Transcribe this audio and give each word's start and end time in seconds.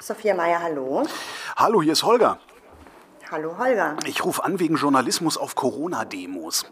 Sophia 0.00 0.34
Meyer, 0.34 0.62
hallo. 0.62 1.06
Hallo, 1.56 1.82
hier 1.82 1.92
ist 1.92 2.04
Holger. 2.04 2.38
Hallo, 3.30 3.58
Holger. 3.58 3.96
Ich 4.06 4.24
rufe 4.24 4.44
an 4.44 4.58
wegen 4.60 4.76
Journalismus 4.76 5.36
auf 5.36 5.54
Corona-Demos. 5.54 6.66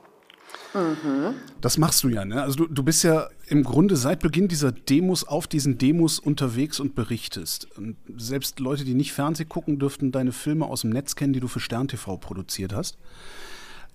Das 1.61 1.79
machst 1.79 2.05
du 2.05 2.09
ja, 2.09 2.25
ne? 2.25 2.43
Also 2.43 2.57
du, 2.57 2.67
du 2.67 2.83
bist 2.83 3.03
ja 3.03 3.29
im 3.49 3.65
Grunde 3.65 3.97
seit 3.97 4.21
Beginn 4.21 4.47
dieser 4.47 4.73
Demos 4.73 5.25
auf 5.25 5.47
diesen 5.47 5.79
Demos 5.79 6.19
unterwegs 6.19 6.81
und 6.81 6.95
berichtest. 6.95 7.67
Und 7.77 7.97
selbst 8.17 8.61
Leute, 8.61 8.85
die 8.85 8.95
nicht 8.95 9.13
Fernseh 9.13 9.45
gucken, 9.45 9.79
dürften 9.79 10.13
deine 10.13 10.33
Filme 10.33 10.67
aus 10.67 10.83
dem 10.83 10.91
Netz 10.91 11.17
kennen, 11.17 11.33
die 11.33 11.41
du 11.41 11.49
für 11.49 11.61
Stern 11.61 11.89
TV 11.89 12.17
produziert 12.19 12.75
hast. 12.75 12.97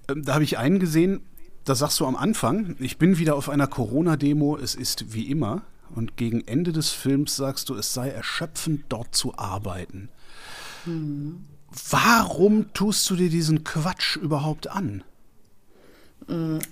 Ähm, 0.09 0.23
Da 0.23 0.34
habe 0.34 0.43
ich 0.43 0.57
einen 0.57 0.79
gesehen, 0.79 1.21
da 1.63 1.75
sagst 1.75 2.00
du 2.00 2.05
am 2.05 2.16
Anfang, 2.16 2.75
ich 2.79 2.98
bin 2.98 3.18
wieder 3.18 3.36
auf 3.36 3.48
einer 3.48 3.68
Corona-Demo, 3.68 4.57
es 4.57 4.75
ist 4.75 5.13
wie 5.13 5.29
immer. 5.29 5.61
Und 5.96 6.18
gegen 6.18 6.48
Ende 6.48 6.71
des 6.71 6.91
Films 6.91 7.36
sagst 7.36 7.70
du, 7.70 7.76
es 7.76 7.94
sei 7.94 8.09
erschöpfend, 8.09 8.86
dort 8.90 9.13
zu 9.16 9.38
arbeiten. 9.38 10.09
Warum 11.90 12.73
tust 12.73 13.09
du 13.09 13.16
dir 13.16 13.30
diesen 13.30 13.63
Quatsch 13.63 14.16
überhaupt 14.16 14.68
an? 14.68 15.04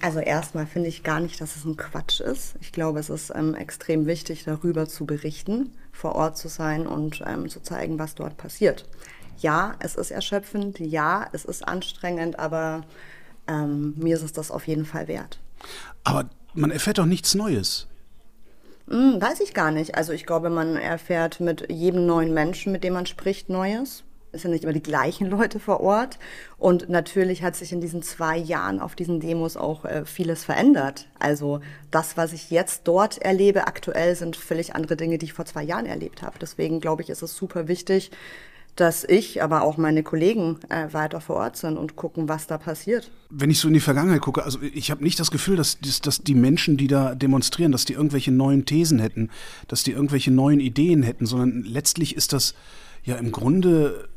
Also 0.02 0.20
erstmal 0.20 0.68
finde 0.68 0.90
ich 0.90 1.04
gar 1.04 1.20
nicht, 1.20 1.42
dass 1.42 1.56
es 1.56 1.66
ein 1.66 1.76
Quatsch 1.76 2.22
ist. 2.22 2.56
Ich 2.62 2.72
glaube, 2.72 3.00
es 3.00 3.10
ist 3.10 3.32
ähm, 3.36 3.56
extrem 3.56 4.06
wichtig, 4.06 4.46
darüber 4.46 4.88
zu 4.88 5.06
berichten, 5.06 5.74
vor 5.92 6.16
Ort 6.16 6.38
zu 6.38 6.48
sein 6.48 6.88
und 6.88 7.22
ähm, 7.26 7.50
zu 7.50 7.62
zeigen, 7.62 8.00
was 8.00 8.16
dort 8.16 8.38
passiert. 8.38 8.86
Ja, 9.40 9.76
es 9.80 9.96
ist 9.96 10.12
erschöpfend, 10.12 10.80
ja, 10.80 11.28
es 11.34 11.46
ist 11.46 11.68
anstrengend, 11.68 12.40
aber 12.40 12.86
ähm, 13.48 13.96
mir 13.98 14.16
ist 14.16 14.24
es 14.24 14.34
das 14.34 14.52
auf 14.52 14.68
jeden 14.68 14.86
Fall 14.86 15.08
wert. 15.08 15.40
Aber 16.04 16.30
man 16.54 16.72
erfährt 16.72 17.00
doch 17.00 17.06
nichts 17.06 17.36
Neues. 17.36 17.89
Hm, 18.90 19.22
weiß 19.22 19.40
ich 19.42 19.54
gar 19.54 19.72
nicht. 19.72 19.96
Also 19.96 20.14
ich 20.14 20.26
glaube, 20.26 20.50
man 20.50 20.76
erfährt 20.76 21.40
mit 21.40 21.72
jedem 21.72 22.08
neuen 22.08 22.34
Menschen, 22.34 22.72
mit 22.72 22.84
dem 22.84 22.94
man 22.94 23.06
spricht, 23.06 23.50
Neues. 23.50 24.04
Es 24.32 24.44
sind 24.44 24.52
nicht 24.52 24.64
immer 24.64 24.74
die 24.74 24.84
gleichen 24.84 25.28
Leute 25.30 25.60
vor 25.60 25.80
Ort. 25.82 26.18
Und 26.58 26.90
natürlich 26.90 27.44
hat 27.44 27.56
sich 27.56 27.72
in 27.72 27.82
diesen 27.82 28.02
zwei 28.02 28.38
Jahren 28.38 28.80
auf 28.80 28.96
diesen 28.96 29.20
Demos 29.20 29.58
auch 29.58 29.86
äh, 29.86 30.06
vieles 30.06 30.44
verändert. 30.44 31.08
Also 31.20 31.62
das, 31.92 32.18
was 32.18 32.34
ich 32.34 32.50
jetzt 32.50 32.88
dort 32.88 33.20
erlebe, 33.20 33.68
aktuell 33.68 34.16
sind 34.16 34.36
völlig 34.36 34.74
andere 34.74 34.96
Dinge, 34.96 35.20
die 35.20 35.28
ich 35.28 35.34
vor 35.34 35.46
zwei 35.46 35.64
Jahren 35.64 35.86
erlebt 35.86 36.24
habe. 36.24 36.40
Deswegen 36.40 36.80
glaube 36.80 37.04
ich, 37.04 37.12
ist 37.12 37.22
es 37.22 37.36
super 37.36 37.68
wichtig, 37.68 38.10
dass 38.76 39.04
ich, 39.04 39.44
aber 39.44 39.64
auch 39.64 39.78
meine 39.78 40.04
Kollegen 40.04 40.58
äh, 40.70 40.92
weiter 40.94 41.22
vor 41.22 41.38
Ort 41.38 41.58
sind 41.58 41.78
und 41.78 41.96
gucken, 41.96 42.30
was 42.30 42.48
da 42.48 42.58
passiert. 42.58 43.12
Wenn 43.30 43.52
ich 43.52 43.60
so 43.60 43.68
in 43.68 43.74
die 43.74 43.80
Vergangenheit 43.80 44.22
gucke, 44.22 44.44
also 44.44 44.60
ich 44.62 44.92
habe 44.92 45.04
nicht 45.04 45.20
das 45.20 45.32
Gefühl, 45.32 45.58
dass, 45.58 45.80
dass, 45.80 46.02
dass 46.02 46.24
die 46.24 46.36
Menschen, 46.36 46.78
die 46.78 46.88
da 46.88 47.16
demonstrieren, 47.16 47.72
dass 47.72 47.86
die 47.86 47.94
irgendwelche 47.94 48.32
neuen 48.32 48.66
Thesen 48.66 49.00
hätten, 49.00 49.30
dass 49.68 49.84
die 49.84 49.92
irgendwelche 49.92 50.32
neuen 50.32 50.60
Ideen 50.60 51.04
hätten, 51.04 51.26
sondern 51.26 51.64
letztlich 51.64 52.16
ist 52.16 52.34
das 52.34 52.54
ja 53.04 53.16
im 53.16 53.32
Grunde 53.32 54.10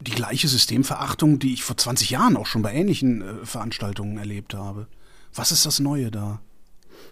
die 0.00 0.12
gleiche 0.12 0.48
Systemverachtung, 0.48 1.38
die 1.38 1.52
ich 1.52 1.62
vor 1.62 1.76
20 1.76 2.10
Jahren 2.10 2.36
auch 2.36 2.46
schon 2.46 2.62
bei 2.62 2.72
ähnlichen 2.72 3.22
äh, 3.22 3.46
Veranstaltungen 3.46 4.16
erlebt 4.18 4.54
habe. 4.54 4.88
Was 5.34 5.52
ist 5.52 5.66
das 5.66 5.78
Neue 5.78 6.10
da? 6.10 6.40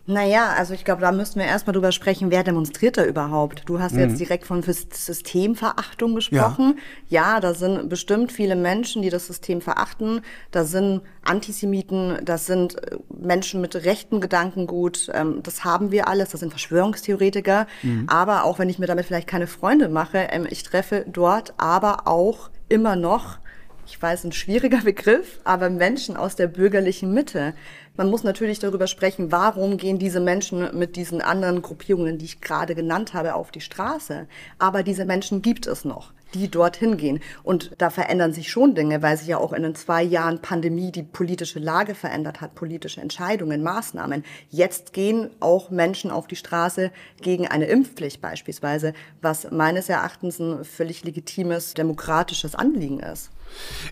Naja, 0.06 0.54
also 0.56 0.72
ich 0.72 0.84
glaube, 0.84 1.02
da 1.02 1.12
müssten 1.12 1.38
wir 1.38 1.46
erstmal 1.46 1.74
drüber 1.74 1.92
sprechen, 1.92 2.30
wer 2.30 2.42
demonstriert 2.42 2.96
da 2.96 3.04
überhaupt. 3.04 3.62
Du 3.66 3.78
hast 3.78 3.94
jetzt 3.94 4.18
direkt 4.18 4.46
von 4.46 4.62
Systemverachtung 4.62 6.14
gesprochen. 6.14 6.78
Ja. 7.08 7.40
da 7.40 7.52
sind 7.52 7.90
bestimmt 7.90 8.32
viele 8.32 8.56
Menschen, 8.56 9.02
die 9.02 9.10
das 9.10 9.26
System 9.26 9.60
verachten. 9.60 10.22
Da 10.50 10.64
sind 10.64 11.02
Antisemiten, 11.22 12.18
das 12.24 12.46
sind 12.46 12.82
äh, 12.82 12.96
Menschen 13.08 13.60
mit 13.60 13.74
rechten 13.76 14.20
Gedankengut. 14.20 15.10
Ähm, 15.12 15.40
das 15.42 15.64
haben 15.64 15.90
wir 15.92 16.08
alles. 16.08 16.30
Das 16.30 16.40
sind 16.40 16.50
Verschwörungstheoretiker. 16.50 17.66
Aber 18.06 18.44
auch 18.44 18.58
wenn 18.58 18.70
ich 18.70 18.78
mir 18.78 18.86
damit 18.86 19.04
vielleicht 19.04 19.28
keine 19.28 19.46
Freunde 19.46 19.88
mache, 19.88 20.28
ähm, 20.30 20.46
ich 20.48 20.62
treffe 20.62 21.04
dort 21.06 21.52
aber 21.58 22.06
auch 22.06 22.50
immer 22.68 22.96
noch 22.96 23.38
ich 23.88 24.00
weiß, 24.00 24.24
ein 24.24 24.32
schwieriger 24.32 24.80
Begriff, 24.84 25.40
aber 25.44 25.70
Menschen 25.70 26.16
aus 26.16 26.36
der 26.36 26.46
bürgerlichen 26.46 27.12
Mitte. 27.12 27.54
Man 27.96 28.10
muss 28.10 28.22
natürlich 28.22 28.58
darüber 28.58 28.86
sprechen, 28.86 29.32
warum 29.32 29.76
gehen 29.76 29.98
diese 29.98 30.20
Menschen 30.20 30.76
mit 30.78 30.94
diesen 30.94 31.20
anderen 31.20 31.62
Gruppierungen, 31.62 32.18
die 32.18 32.26
ich 32.26 32.40
gerade 32.40 32.74
genannt 32.74 33.14
habe, 33.14 33.34
auf 33.34 33.50
die 33.50 33.60
Straße. 33.60 34.28
Aber 34.58 34.82
diese 34.82 35.04
Menschen 35.04 35.42
gibt 35.42 35.66
es 35.66 35.84
noch, 35.84 36.12
die 36.34 36.50
dorthin 36.50 36.96
gehen. 36.96 37.20
Und 37.42 37.72
da 37.78 37.90
verändern 37.90 38.32
sich 38.32 38.50
schon 38.50 38.74
Dinge, 38.74 39.02
weil 39.02 39.16
sich 39.16 39.28
ja 39.28 39.38
auch 39.38 39.52
in 39.52 39.62
den 39.62 39.74
zwei 39.74 40.02
Jahren 40.02 40.40
Pandemie 40.40 40.92
die 40.92 41.02
politische 41.02 41.58
Lage 41.58 41.94
verändert 41.94 42.40
hat, 42.40 42.54
politische 42.54 43.00
Entscheidungen, 43.00 43.62
Maßnahmen. 43.62 44.24
Jetzt 44.50 44.92
gehen 44.92 45.30
auch 45.40 45.70
Menschen 45.70 46.10
auf 46.10 46.26
die 46.26 46.36
Straße 46.36 46.90
gegen 47.20 47.46
eine 47.46 47.66
Impfpflicht 47.66 48.20
beispielsweise, 48.20 48.92
was 49.22 49.50
meines 49.50 49.88
Erachtens 49.88 50.38
ein 50.38 50.64
völlig 50.64 51.04
legitimes 51.04 51.74
demokratisches 51.74 52.54
Anliegen 52.54 53.00
ist. 53.00 53.30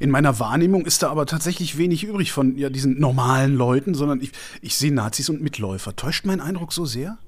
In 0.00 0.10
meiner 0.10 0.38
Wahrnehmung 0.38 0.84
ist 0.84 1.02
da 1.02 1.10
aber 1.10 1.26
tatsächlich 1.26 1.78
wenig 1.78 2.04
übrig 2.04 2.32
von 2.32 2.56
ja, 2.56 2.68
diesen 2.68 3.00
normalen 3.00 3.54
Leuten, 3.54 3.94
sondern 3.94 4.20
ich, 4.20 4.32
ich 4.60 4.76
sehe 4.76 4.92
Nazis 4.92 5.28
und 5.30 5.40
Mitläufer. 5.40 5.96
Täuscht 5.96 6.26
mein 6.26 6.40
Eindruck 6.40 6.72
so 6.72 6.84
sehr? 6.84 7.18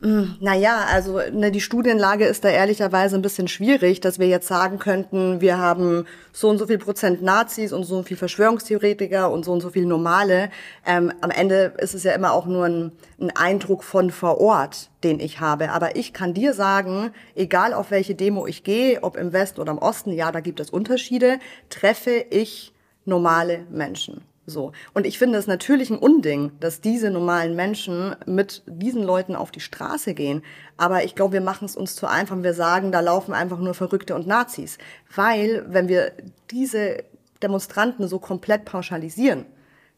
Naja, 0.00 0.84
also 0.92 1.18
ne, 1.32 1.50
die 1.50 1.62
Studienlage 1.62 2.26
ist 2.26 2.44
da 2.44 2.50
ehrlicherweise 2.50 3.16
ein 3.16 3.22
bisschen 3.22 3.48
schwierig, 3.48 4.00
dass 4.00 4.18
wir 4.18 4.26
jetzt 4.26 4.46
sagen 4.46 4.78
könnten, 4.78 5.40
wir 5.40 5.56
haben 5.56 6.04
so 6.30 6.50
und 6.50 6.58
so 6.58 6.66
viel 6.66 6.76
Prozent 6.76 7.22
Nazis 7.22 7.72
und 7.72 7.84
so 7.84 7.96
und 7.96 8.04
viel 8.04 8.18
Verschwörungstheoretiker 8.18 9.30
und 9.30 9.46
so 9.46 9.52
und 9.52 9.62
so 9.62 9.70
viel 9.70 9.86
Normale. 9.86 10.50
Ähm, 10.84 11.10
am 11.22 11.30
Ende 11.30 11.72
ist 11.78 11.94
es 11.94 12.04
ja 12.04 12.12
immer 12.12 12.32
auch 12.32 12.44
nur 12.44 12.66
ein, 12.66 12.92
ein 13.18 13.30
Eindruck 13.34 13.82
von 13.82 14.10
vor 14.10 14.42
Ort, 14.42 14.90
den 15.04 15.20
ich 15.20 15.40
habe. 15.40 15.70
Aber 15.70 15.96
ich 15.96 16.12
kann 16.12 16.34
dir 16.34 16.52
sagen, 16.52 17.10
egal 17.34 17.72
auf 17.72 17.90
welche 17.90 18.14
Demo 18.14 18.46
ich 18.46 18.62
gehe, 18.62 19.02
ob 19.02 19.16
im 19.16 19.32
Westen 19.32 19.60
oder 19.62 19.72
im 19.72 19.78
Osten, 19.78 20.12
ja, 20.12 20.30
da 20.32 20.40
gibt 20.40 20.60
es 20.60 20.68
Unterschiede, 20.68 21.38
treffe 21.70 22.26
ich 22.28 22.74
normale 23.06 23.64
Menschen. 23.70 24.22
So. 24.46 24.72
Und 24.92 25.06
ich 25.06 25.18
finde 25.18 25.38
es 25.38 25.46
natürlich 25.46 25.90
ein 25.90 25.98
Unding, 25.98 26.52
dass 26.60 26.80
diese 26.80 27.10
normalen 27.10 27.56
Menschen 27.56 28.14
mit 28.26 28.62
diesen 28.66 29.02
Leuten 29.02 29.36
auf 29.36 29.50
die 29.50 29.60
Straße 29.60 30.14
gehen. 30.14 30.42
Aber 30.76 31.04
ich 31.04 31.14
glaube, 31.14 31.34
wir 31.34 31.40
machen 31.40 31.64
es 31.64 31.76
uns 31.76 31.96
zu 31.96 32.06
einfach. 32.06 32.42
Wir 32.42 32.54
sagen, 32.54 32.92
da 32.92 33.00
laufen 33.00 33.32
einfach 33.32 33.58
nur 33.58 33.74
Verrückte 33.74 34.14
und 34.14 34.26
Nazis. 34.26 34.76
Weil, 35.14 35.64
wenn 35.68 35.88
wir 35.88 36.12
diese 36.50 37.04
Demonstranten 37.42 38.06
so 38.06 38.18
komplett 38.18 38.66
pauschalisieren, 38.66 39.46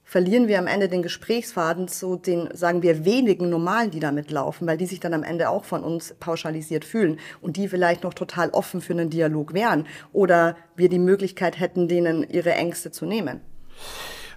verlieren 0.05 0.47
wir 0.47 0.61
am 0.61 0.69
Ende 0.69 0.89
den 0.89 1.03
Gesprächsfaden 1.03 1.89
zu 1.89 2.15
den, 2.15 2.49
sagen 2.55 2.83
wir, 2.83 3.05
wenigen 3.05 3.51
Normalen, 3.51 3.91
die 3.91 3.99
da 3.99 4.13
mitlaufen, 4.13 4.67
weil 4.69 4.77
die 4.77 4.87
sich 4.87 5.01
dann 5.01 5.13
am 5.13 5.25
Ende 5.25 5.51
auch 5.51 5.65
von 5.65 5.83
uns 5.83 6.15
pauschalisiert 6.21 6.85
fühlen 6.85 7.19
und 7.41 7.57
die 7.57 7.67
vielleicht 7.67 8.05
noch 8.05 8.15
total 8.15 8.51
offen 8.51 8.81
für 8.81 8.93
einen 8.93 9.11
Dialog 9.11 9.53
wären 9.53 9.87
oder 10.13 10.57
wir 10.77 10.89
die 10.89 11.01
Möglichkeit 11.01 11.59
hätten, 11.59 11.89
denen 11.89 12.23
ihre 12.31 12.53
Ängste 12.53 12.93
zu 12.93 13.05
nehmen. 13.05 13.41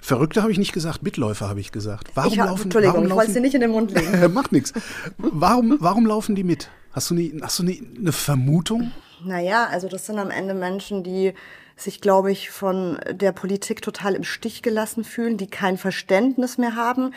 Verrückte 0.01 0.41
habe 0.41 0.51
ich 0.51 0.57
nicht 0.57 0.73
gesagt, 0.73 1.03
Mitläufer 1.03 1.49
habe 1.49 1.59
ich 1.59 1.71
gesagt. 1.71 2.09
Warum 2.15 2.33
ich 2.33 2.39
hab, 2.39 2.47
laufen, 2.47 2.63
Entschuldigung, 2.63 2.95
warum 2.95 3.07
ich 3.07 3.15
wollte 3.15 3.31
sie 3.31 3.41
nicht 3.41 3.55
in 3.55 3.61
den 3.61 3.71
Mund 3.71 3.91
legen. 3.91 4.33
Macht 4.33 4.51
nichts. 4.51 4.73
Warum, 5.17 5.77
warum 5.79 6.05
laufen 6.05 6.35
die 6.35 6.43
mit? 6.43 6.69
Hast 6.91 7.09
du, 7.09 7.15
nie, 7.15 7.37
hast 7.41 7.59
du 7.59 7.63
nie 7.63 7.83
eine 7.97 8.11
Vermutung? 8.11 8.91
Naja, 9.23 9.67
also 9.69 9.87
das 9.87 10.05
sind 10.05 10.17
am 10.17 10.31
Ende 10.31 10.53
Menschen, 10.53 11.03
die 11.03 11.33
sich, 11.75 12.01
glaube 12.01 12.31
ich, 12.31 12.49
von 12.49 12.99
der 13.11 13.31
Politik 13.31 13.81
total 13.81 14.15
im 14.15 14.23
Stich 14.23 14.61
gelassen 14.61 15.03
fühlen, 15.03 15.37
die 15.37 15.47
kein 15.47 15.77
Verständnis 15.77 16.57
mehr 16.57 16.75
haben. 16.75 17.13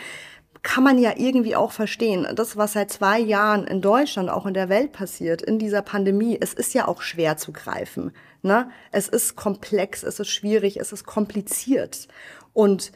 Kann 0.62 0.84
man 0.84 0.98
ja 0.98 1.14
irgendwie 1.16 1.56
auch 1.56 1.72
verstehen. 1.72 2.26
Das, 2.36 2.56
was 2.56 2.74
seit 2.74 2.92
zwei 2.92 3.18
Jahren 3.18 3.66
in 3.66 3.80
Deutschland, 3.80 4.30
auch 4.30 4.46
in 4.46 4.54
der 4.54 4.68
Welt 4.68 4.92
passiert, 4.92 5.42
in 5.42 5.58
dieser 5.58 5.82
Pandemie, 5.82 6.38
es 6.40 6.54
ist 6.54 6.74
ja 6.74 6.86
auch 6.86 7.02
schwer 7.02 7.36
zu 7.36 7.52
greifen. 7.52 8.12
Ne? 8.42 8.70
Es 8.92 9.08
ist 9.08 9.34
komplex, 9.34 10.04
es 10.04 10.20
ist 10.20 10.28
schwierig, 10.28 10.78
es 10.78 10.92
ist 10.92 11.04
kompliziert. 11.04 12.06
Und 12.52 12.92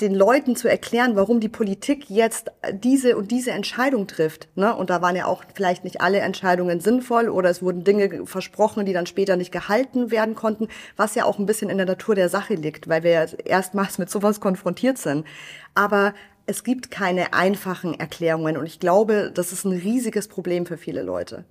den 0.00 0.14
Leuten 0.14 0.56
zu 0.56 0.68
erklären, 0.68 1.14
warum 1.14 1.38
die 1.38 1.48
Politik 1.48 2.10
jetzt 2.10 2.50
diese 2.72 3.16
und 3.16 3.30
diese 3.30 3.52
Entscheidung 3.52 4.08
trifft. 4.08 4.48
Ne? 4.56 4.74
Und 4.74 4.90
da 4.90 5.00
waren 5.02 5.14
ja 5.14 5.26
auch 5.26 5.44
vielleicht 5.54 5.84
nicht 5.84 6.00
alle 6.00 6.18
Entscheidungen 6.18 6.80
sinnvoll 6.80 7.28
oder 7.28 7.48
es 7.48 7.62
wurden 7.62 7.84
Dinge 7.84 8.26
versprochen, 8.26 8.86
die 8.86 8.92
dann 8.92 9.06
später 9.06 9.36
nicht 9.36 9.52
gehalten 9.52 10.10
werden 10.10 10.34
konnten, 10.34 10.68
was 10.96 11.14
ja 11.14 11.24
auch 11.24 11.38
ein 11.38 11.46
bisschen 11.46 11.70
in 11.70 11.76
der 11.76 11.86
Natur 11.86 12.16
der 12.16 12.28
Sache 12.28 12.54
liegt, 12.54 12.88
weil 12.88 13.04
wir 13.04 13.10
ja 13.12 13.24
erstmals 13.44 13.98
mit 13.98 14.10
sowas 14.10 14.40
konfrontiert 14.40 14.98
sind. 14.98 15.24
Aber 15.76 16.12
es 16.46 16.64
gibt 16.64 16.90
keine 16.90 17.32
einfachen 17.32 17.98
Erklärungen 17.98 18.56
und 18.56 18.66
ich 18.66 18.80
glaube, 18.80 19.30
das 19.32 19.52
ist 19.52 19.64
ein 19.64 19.72
riesiges 19.72 20.26
Problem 20.26 20.66
für 20.66 20.76
viele 20.76 21.02
Leute. 21.02 21.44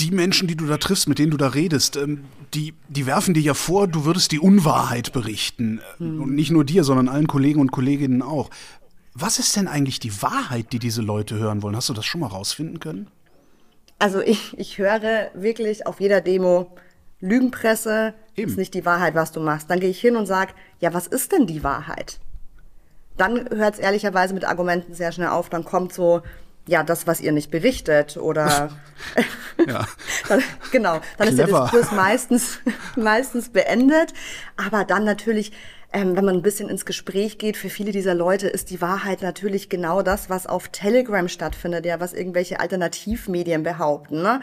Die 0.00 0.10
Menschen, 0.10 0.48
die 0.48 0.56
du 0.56 0.66
da 0.66 0.78
triffst, 0.78 1.08
mit 1.08 1.18
denen 1.18 1.30
du 1.30 1.36
da 1.36 1.48
redest, 1.48 1.96
ähm, 1.96 2.24
die, 2.54 2.74
die 2.88 3.06
werfen 3.06 3.34
dir 3.34 3.42
ja 3.42 3.54
vor, 3.54 3.86
du 3.86 4.04
würdest 4.04 4.32
die 4.32 4.40
Unwahrheit 4.40 5.12
berichten. 5.12 5.80
Und 5.98 6.34
nicht 6.34 6.50
nur 6.50 6.64
dir, 6.64 6.84
sondern 6.84 7.08
allen 7.08 7.26
Kollegen 7.26 7.60
und 7.60 7.70
Kolleginnen 7.70 8.22
auch. 8.22 8.50
Was 9.14 9.38
ist 9.38 9.56
denn 9.56 9.68
eigentlich 9.68 10.00
die 10.00 10.22
Wahrheit, 10.22 10.72
die 10.72 10.78
diese 10.78 11.02
Leute 11.02 11.36
hören 11.36 11.62
wollen? 11.62 11.76
Hast 11.76 11.88
du 11.88 11.92
das 11.92 12.06
schon 12.06 12.20
mal 12.20 12.28
rausfinden 12.28 12.80
können? 12.80 13.08
Also 13.98 14.20
ich, 14.20 14.58
ich 14.58 14.78
höre 14.78 15.30
wirklich 15.34 15.86
auf 15.86 16.00
jeder 16.00 16.20
Demo, 16.22 16.74
Lügenpresse 17.20 18.14
Eben. 18.34 18.50
ist 18.50 18.56
nicht 18.56 18.74
die 18.74 18.86
Wahrheit, 18.86 19.14
was 19.14 19.30
du 19.30 19.40
machst. 19.40 19.70
Dann 19.70 19.78
gehe 19.78 19.90
ich 19.90 20.00
hin 20.00 20.16
und 20.16 20.26
sage, 20.26 20.54
ja, 20.80 20.94
was 20.94 21.06
ist 21.06 21.32
denn 21.32 21.46
die 21.46 21.62
Wahrheit? 21.62 22.18
Dann 23.18 23.48
hört 23.50 23.74
es 23.74 23.80
ehrlicherweise 23.80 24.32
mit 24.32 24.46
Argumenten 24.46 24.94
sehr 24.94 25.12
schnell 25.12 25.28
auf. 25.28 25.50
Dann 25.50 25.64
kommt 25.64 25.92
so, 25.92 26.22
ja, 26.66 26.82
das, 26.82 27.06
was 27.06 27.20
ihr 27.20 27.32
nicht 27.32 27.50
berichtet 27.50 28.16
oder 28.16 28.70
ja. 29.66 29.86
dann, 30.28 30.42
genau, 30.70 31.00
dann 31.18 31.28
Clever. 31.28 31.30
ist 31.30 31.38
der 31.38 31.46
Diskurs 31.46 31.92
meistens, 31.92 32.58
meistens 32.96 33.48
beendet. 33.50 34.12
Aber 34.56 34.84
dann 34.84 35.04
natürlich 35.04 35.52
ähm, 35.92 36.16
wenn 36.16 36.24
man 36.24 36.36
ein 36.36 36.42
bisschen 36.42 36.68
ins 36.68 36.84
Gespräch 36.84 37.38
geht, 37.38 37.56
für 37.56 37.68
viele 37.68 37.90
dieser 37.90 38.14
Leute 38.14 38.46
ist 38.46 38.70
die 38.70 38.80
Wahrheit 38.80 39.22
natürlich 39.22 39.68
genau 39.68 40.02
das, 40.02 40.30
was 40.30 40.46
auf 40.46 40.68
Telegram 40.68 41.26
stattfindet, 41.26 41.84
ja, 41.84 41.98
was 41.98 42.12
irgendwelche 42.12 42.60
Alternativmedien 42.60 43.64
behaupten. 43.64 44.22
Ne? 44.22 44.40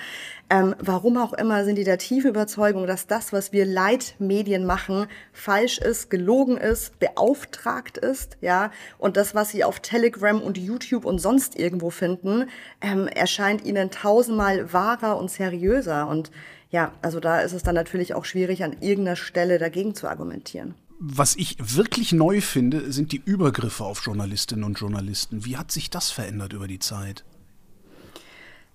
Ähm, 0.49 0.75
warum 0.79 1.17
auch 1.17 1.31
immer 1.31 1.63
sind 1.63 1.77
die 1.77 1.85
der 1.85 1.99
tiefen 1.99 2.31
Überzeugung, 2.31 2.85
dass 2.85 3.07
das, 3.07 3.31
was 3.31 3.53
wir 3.53 3.65
Leitmedien 3.65 4.65
machen, 4.65 5.07
falsch 5.31 5.77
ist, 5.77 6.09
gelogen 6.09 6.57
ist, 6.57 6.99
beauftragt 6.99 7.97
ist, 7.97 8.37
ja, 8.41 8.71
und 8.97 9.15
das, 9.15 9.33
was 9.33 9.49
sie 9.49 9.63
auf 9.63 9.79
Telegram 9.79 10.41
und 10.41 10.57
YouTube 10.57 11.05
und 11.05 11.19
sonst 11.19 11.57
irgendwo 11.57 11.91
finden, 11.91 12.49
ähm, 12.81 13.07
erscheint 13.07 13.63
ihnen 13.63 13.89
tausendmal 13.89 14.73
wahrer 14.73 15.17
und 15.17 15.31
seriöser. 15.31 16.09
Und 16.09 16.29
ja, 16.71 16.91
also 17.01 17.21
da 17.21 17.39
ist 17.39 17.53
es 17.53 17.63
dann 17.63 17.75
natürlich 17.75 18.13
auch 18.15 18.25
schwierig, 18.25 18.65
an 18.65 18.75
irgendeiner 18.81 19.15
Stelle 19.15 19.59
dagegen 19.59 19.95
zu 19.95 20.09
argumentieren 20.09 20.75
was 20.99 21.35
ich 21.35 21.57
wirklich 21.59 22.11
neu 22.11 22.41
finde, 22.41 22.91
sind 22.91 23.11
die 23.11 23.21
Übergriffe 23.23 23.83
auf 23.83 24.03
Journalistinnen 24.03 24.63
und 24.63 24.79
Journalisten. 24.79 25.45
Wie 25.45 25.57
hat 25.57 25.71
sich 25.71 25.89
das 25.89 26.09
verändert 26.09 26.53
über 26.53 26.67
die 26.67 26.79
Zeit? 26.79 27.23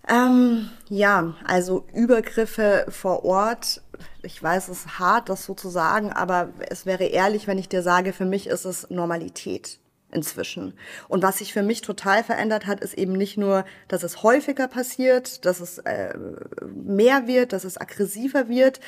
Ähm, 0.08 0.68
ja, 0.88 1.34
also 1.44 1.86
Übergriffe 1.94 2.86
vor 2.88 3.24
Ort. 3.24 3.82
Ich 4.22 4.42
weiß, 4.42 4.68
es 4.68 4.80
ist 4.80 4.98
hart, 4.98 5.28
das 5.28 5.44
so 5.44 5.54
zu 5.54 5.68
sagen, 5.68 6.12
aber 6.12 6.50
es 6.70 6.86
wäre 6.86 7.04
ehrlich, 7.04 7.46
wenn 7.46 7.58
ich 7.58 7.68
dir 7.68 7.82
sage, 7.82 8.12
für 8.12 8.24
mich 8.24 8.48
ist 8.48 8.64
es 8.64 8.90
Normalität 8.90 9.78
inzwischen. 10.12 10.74
Und 11.08 11.22
was 11.22 11.38
sich 11.38 11.52
für 11.52 11.62
mich 11.62 11.80
total 11.80 12.22
verändert 12.22 12.66
hat, 12.66 12.80
ist 12.80 12.94
eben 12.94 13.12
nicht 13.14 13.38
nur, 13.38 13.64
dass 13.88 14.02
es 14.02 14.22
häufiger 14.22 14.68
passiert, 14.68 15.44
dass 15.46 15.60
es 15.60 15.78
äh, 15.78 16.16
mehr 16.74 17.26
wird, 17.26 17.52
dass 17.52 17.64
es 17.64 17.80
aggressiver 17.80 18.48
wird. 18.48 18.80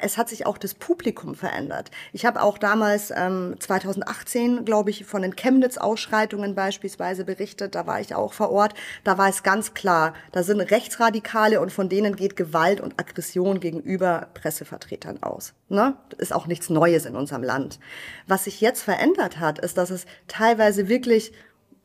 Es 0.00 0.18
hat 0.18 0.28
sich 0.28 0.46
auch 0.46 0.58
das 0.58 0.74
Publikum 0.74 1.34
verändert. 1.34 1.90
Ich 2.12 2.24
habe 2.26 2.42
auch 2.42 2.58
damals 2.58 3.12
ähm, 3.14 3.56
2018, 3.58 4.64
glaube 4.64 4.90
ich, 4.90 5.04
von 5.04 5.22
den 5.22 5.36
Chemnitz-Ausschreitungen 5.36 6.54
beispielsweise 6.54 7.24
berichtet. 7.24 7.74
Da 7.74 7.86
war 7.86 8.00
ich 8.00 8.14
auch 8.14 8.32
vor 8.32 8.50
Ort. 8.50 8.74
Da 9.04 9.18
war 9.18 9.28
es 9.28 9.42
ganz 9.42 9.74
klar, 9.74 10.14
da 10.32 10.42
sind 10.42 10.60
Rechtsradikale 10.60 11.60
und 11.60 11.70
von 11.70 11.88
denen 11.88 12.16
geht 12.16 12.36
Gewalt 12.36 12.80
und 12.80 12.98
Aggression 12.98 13.60
gegenüber 13.60 14.28
Pressevertretern 14.34 15.22
aus. 15.22 15.54
Ne? 15.68 15.96
Das 16.10 16.18
ist 16.18 16.32
auch 16.32 16.46
nichts 16.46 16.70
Neues 16.70 17.06
in 17.06 17.16
unserem 17.16 17.42
Land. 17.42 17.78
Was 18.26 18.44
sich 18.44 18.60
jetzt 18.60 18.82
verändert 18.82 19.38
hat, 19.38 19.58
ist, 19.58 19.78
dass 19.78 19.90
es 19.90 20.06
teilweise 20.26 20.88
wirklich 20.88 21.32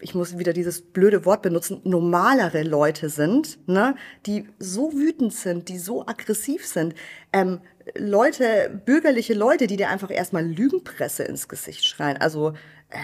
ich 0.02 0.16
muss 0.16 0.38
wieder 0.38 0.54
dieses 0.54 0.82
blöde 0.82 1.26
Wort 1.26 1.42
benutzen, 1.42 1.82
normalere 1.84 2.64
Leute 2.64 3.10
sind, 3.10 3.60
ne, 3.68 3.96
die 4.26 4.48
so 4.58 4.94
wütend 4.94 5.34
sind, 5.34 5.70
die 5.70 5.78
so 5.78 6.08
aggressiv 6.08 6.66
sind. 6.66 6.96
Ähm, 7.34 7.60
Leute, 7.98 8.82
bürgerliche 8.86 9.34
Leute, 9.34 9.68
die 9.68 9.78
dir 9.78 9.90
einfach 9.90 10.12
erstmal 10.12 10.46
Lügenpresse 10.46 11.24
ins 11.24 11.48
Gesicht 11.48 11.86
schreien. 11.86 12.18
Also 12.18 12.54
äh, 12.90 12.98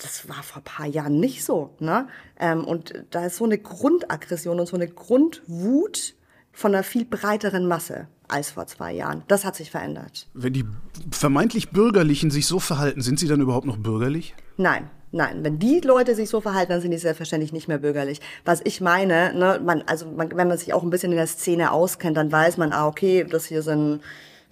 das 0.00 0.28
war 0.28 0.42
vor 0.42 0.62
paar 0.62 0.86
Jahren 0.86 1.20
nicht 1.20 1.44
so. 1.44 1.74
Ne? 1.78 2.08
Ähm, 2.38 2.64
und 2.64 3.04
da 3.10 3.26
ist 3.26 3.36
so 3.36 3.44
eine 3.44 3.58
Grundaggression 3.58 4.58
und 4.60 4.66
so 4.66 4.76
eine 4.76 4.88
Grundwut 4.88 6.14
von 6.52 6.74
einer 6.74 6.84
viel 6.84 7.04
breiteren 7.04 7.66
Masse 7.66 8.08
als 8.28 8.50
vor 8.50 8.66
zwei 8.66 8.92
Jahren. 8.92 9.22
Das 9.28 9.44
hat 9.44 9.56
sich 9.56 9.70
verändert. 9.70 10.28
Wenn 10.34 10.52
die 10.52 10.64
vermeintlich 11.10 11.70
Bürgerlichen 11.70 12.30
sich 12.30 12.46
so 12.46 12.58
verhalten, 12.60 13.02
sind 13.02 13.18
sie 13.18 13.28
dann 13.28 13.40
überhaupt 13.40 13.66
noch 13.66 13.78
bürgerlich? 13.78 14.34
Nein. 14.56 14.90
Nein, 15.14 15.44
wenn 15.44 15.58
die 15.58 15.80
Leute 15.80 16.14
sich 16.14 16.30
so 16.30 16.40
verhalten, 16.40 16.72
dann 16.72 16.80
sind 16.80 16.90
die 16.90 16.98
selbstverständlich 16.98 17.52
nicht 17.52 17.68
mehr 17.68 17.78
bürgerlich. 17.78 18.20
Was 18.46 18.62
ich 18.64 18.80
meine, 18.80 19.34
ne, 19.34 19.60
man, 19.62 19.82
also 19.86 20.06
man, 20.06 20.34
wenn 20.34 20.48
man 20.48 20.56
sich 20.56 20.72
auch 20.72 20.82
ein 20.82 20.90
bisschen 20.90 21.12
in 21.12 21.18
der 21.18 21.26
Szene 21.26 21.70
auskennt, 21.70 22.16
dann 22.16 22.32
weiß 22.32 22.56
man, 22.56 22.72
ah, 22.72 22.86
okay, 22.88 23.24
das 23.28 23.44
hier 23.44 23.62
sind 23.62 24.00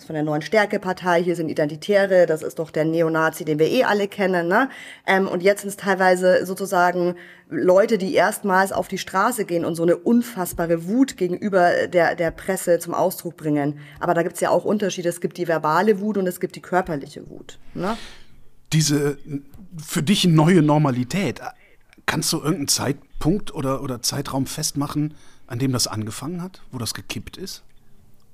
das 0.01 0.07
von 0.07 0.15
der 0.15 0.23
neuen 0.23 0.41
Stärke-Partei, 0.41 1.23
hier 1.23 1.37
sind 1.37 1.51
Identitäre, 1.51 2.25
das 2.25 2.43
ist 2.43 2.59
doch 2.59 2.71
der 2.71 2.87
Neonazi, 2.87 3.45
den 3.45 3.59
wir 3.59 3.69
eh 3.71 3.85
alle 3.85 4.09
kennen. 4.09 4.49
Ne? 4.49 4.71
Ähm, 5.07 5.29
und 5.29 5.43
jetzt 5.43 5.61
sind 5.61 5.69
es 5.69 5.77
teilweise 5.77 6.47
sozusagen 6.47 7.17
Leute, 7.51 7.99
die 7.99 8.15
erstmals 8.15 8.73
auf 8.73 8.89
die 8.89 8.97
Straße 8.97 9.45
gehen 9.45 9.65
und 9.65 9.75
so 9.75 9.83
eine 9.83 9.97
unfassbare 9.97 10.89
Wut 10.89 11.19
gegenüber 11.19 11.87
der, 11.87 12.17
der 12.17 12.31
Presse 12.31 12.79
zum 12.79 12.95
Ausdruck 12.95 13.37
bringen. 13.37 13.79
Aber 13.99 14.15
da 14.15 14.23
gibt 14.23 14.37
es 14.37 14.41
ja 14.41 14.49
auch 14.49 14.65
Unterschiede. 14.65 15.11
Es 15.11 15.21
gibt 15.21 15.37
die 15.37 15.49
verbale 15.49 16.01
Wut 16.01 16.17
und 16.17 16.27
es 16.27 16.41
gibt 16.41 16.57
die 16.57 16.63
körperliche 16.63 17.29
Wut. 17.29 17.59
Ne? 17.75 17.99
Diese 18.73 19.19
für 19.77 20.03
dich 20.03 20.27
neue 20.27 20.63
Normalität, 20.63 21.41
kannst 22.07 22.33
du 22.33 22.39
irgendeinen 22.39 22.69
Zeitpunkt 22.69 23.55
oder, 23.55 23.83
oder 23.83 24.03
Zeitraum 24.03 24.47
festmachen, 24.47 25.15
an 25.47 25.59
dem 25.59 25.73
das 25.73 25.87
angefangen 25.87 26.43
hat, 26.43 26.63
wo 26.71 26.79
das 26.79 26.95
gekippt 26.95 27.37
ist? 27.37 27.63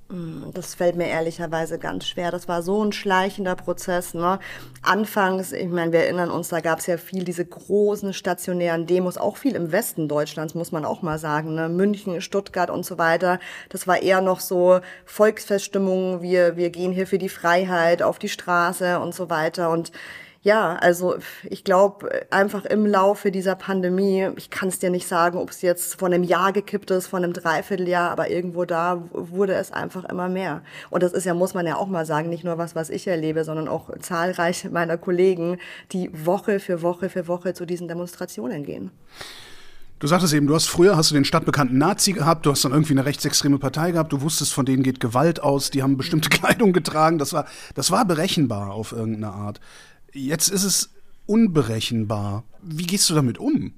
Mm, 0.09 0.51
das 0.53 0.73
fällt 0.73 0.95
mir 0.95 1.07
ehrlicherweise 1.07 1.79
ganz 1.79 2.07
schwer. 2.07 2.31
Das 2.31 2.47
war 2.47 2.61
so 2.61 2.83
ein 2.83 2.93
schleichender 2.93 3.55
Prozess. 3.55 4.13
Ne? 4.13 4.39
Anfangs, 4.81 5.51
ich 5.51 5.67
meine, 5.67 5.91
wir 5.91 5.99
erinnern 6.01 6.31
uns, 6.31 6.47
da 6.47 6.61
gab 6.61 6.79
es 6.79 6.87
ja 6.87 6.97
viel 6.97 7.23
diese 7.23 7.45
großen 7.45 8.13
stationären 8.13 8.85
Demos, 8.85 9.17
auch 9.17 9.35
viel 9.37 9.55
im 9.55 9.71
Westen 9.71 10.07
Deutschlands, 10.07 10.55
muss 10.55 10.71
man 10.71 10.85
auch 10.85 11.01
mal 11.01 11.19
sagen. 11.19 11.55
Ne? 11.55 11.67
München, 11.67 12.21
Stuttgart 12.21 12.69
und 12.69 12.85
so 12.85 12.97
weiter. 12.97 13.39
Das 13.69 13.85
war 13.85 14.01
eher 14.01 14.21
noch 14.21 14.39
so 14.39 14.79
Volksfeststimmung, 15.05 16.21
wir, 16.21 16.55
wir 16.55 16.69
gehen 16.69 16.93
hier 16.93 17.07
für 17.07 17.17
die 17.17 17.29
Freiheit 17.29 18.01
auf 18.01 18.17
die 18.17 18.29
Straße 18.29 18.99
und 18.99 19.13
so 19.13 19.29
weiter. 19.29 19.71
Und 19.71 19.91
ja, 20.47 20.77
also 20.77 21.17
ich 21.43 21.65
glaube 21.65 22.25
einfach 22.31 22.63
im 22.63 22.85
Laufe 22.85 23.31
dieser 23.31 23.55
Pandemie, 23.55 24.29
ich 24.37 24.49
kann 24.49 24.69
es 24.69 24.79
dir 24.79 24.89
nicht 24.89 25.05
sagen, 25.05 25.37
ob 25.37 25.49
es 25.49 25.61
jetzt 25.61 25.95
von 25.99 26.13
einem 26.13 26.23
Jahr 26.23 26.53
gekippt 26.53 26.89
ist, 26.89 27.07
von 27.07 27.21
einem 27.21 27.33
Dreivierteljahr, 27.33 28.09
aber 28.11 28.29
irgendwo 28.29 28.63
da 28.63 29.03
wurde 29.11 29.55
es 29.55 29.73
einfach 29.73 30.05
immer 30.05 30.29
mehr. 30.29 30.61
Und 30.89 31.03
das 31.03 31.11
ist 31.11 31.25
ja, 31.25 31.33
muss 31.33 31.53
man 31.53 31.67
ja 31.67 31.75
auch 31.75 31.87
mal 31.87 32.05
sagen, 32.05 32.29
nicht 32.29 32.45
nur 32.45 32.57
was, 32.57 32.75
was 32.75 32.89
ich 32.89 33.05
erlebe, 33.07 33.43
sondern 33.43 33.67
auch 33.67 33.89
zahlreiche 33.99 34.69
meiner 34.71 34.97
Kollegen, 34.97 35.57
die 35.91 36.09
Woche 36.25 36.61
für 36.61 36.81
Woche 36.81 37.09
für 37.09 37.27
Woche 37.27 37.53
zu 37.53 37.65
diesen 37.65 37.89
Demonstrationen 37.89 38.63
gehen. 38.63 38.91
Du 39.99 40.07
sagtest 40.07 40.33
eben, 40.33 40.47
du 40.47 40.55
hast 40.55 40.67
früher 40.67 40.95
hast 40.95 41.11
du 41.11 41.15
den 41.15 41.25
stadtbekannten 41.25 41.77
Nazi 41.77 42.13
gehabt, 42.13 42.45
du 42.45 42.51
hast 42.51 42.63
dann 42.63 42.71
irgendwie 42.71 42.93
eine 42.93 43.03
rechtsextreme 43.03 43.59
Partei 43.59 43.91
gehabt, 43.91 44.13
du 44.13 44.21
wusstest, 44.21 44.53
von 44.53 44.65
denen 44.65 44.83
geht 44.83 45.01
Gewalt 45.01 45.43
aus, 45.43 45.71
die 45.71 45.83
haben 45.83 45.97
bestimmte 45.97 46.29
Kleidung 46.37 46.71
getragen, 46.71 47.17
das 47.17 47.33
war, 47.33 47.47
das 47.75 47.91
war 47.91 48.05
berechenbar 48.05 48.71
auf 48.71 48.93
irgendeine 48.93 49.33
Art. 49.33 49.59
Jetzt 50.17 50.49
ist 50.49 50.63
es 50.63 50.89
unberechenbar. 51.27 52.43
Wie 52.63 52.87
gehst 52.87 53.09
du 53.09 53.13
damit 53.13 53.37
um? 53.37 53.73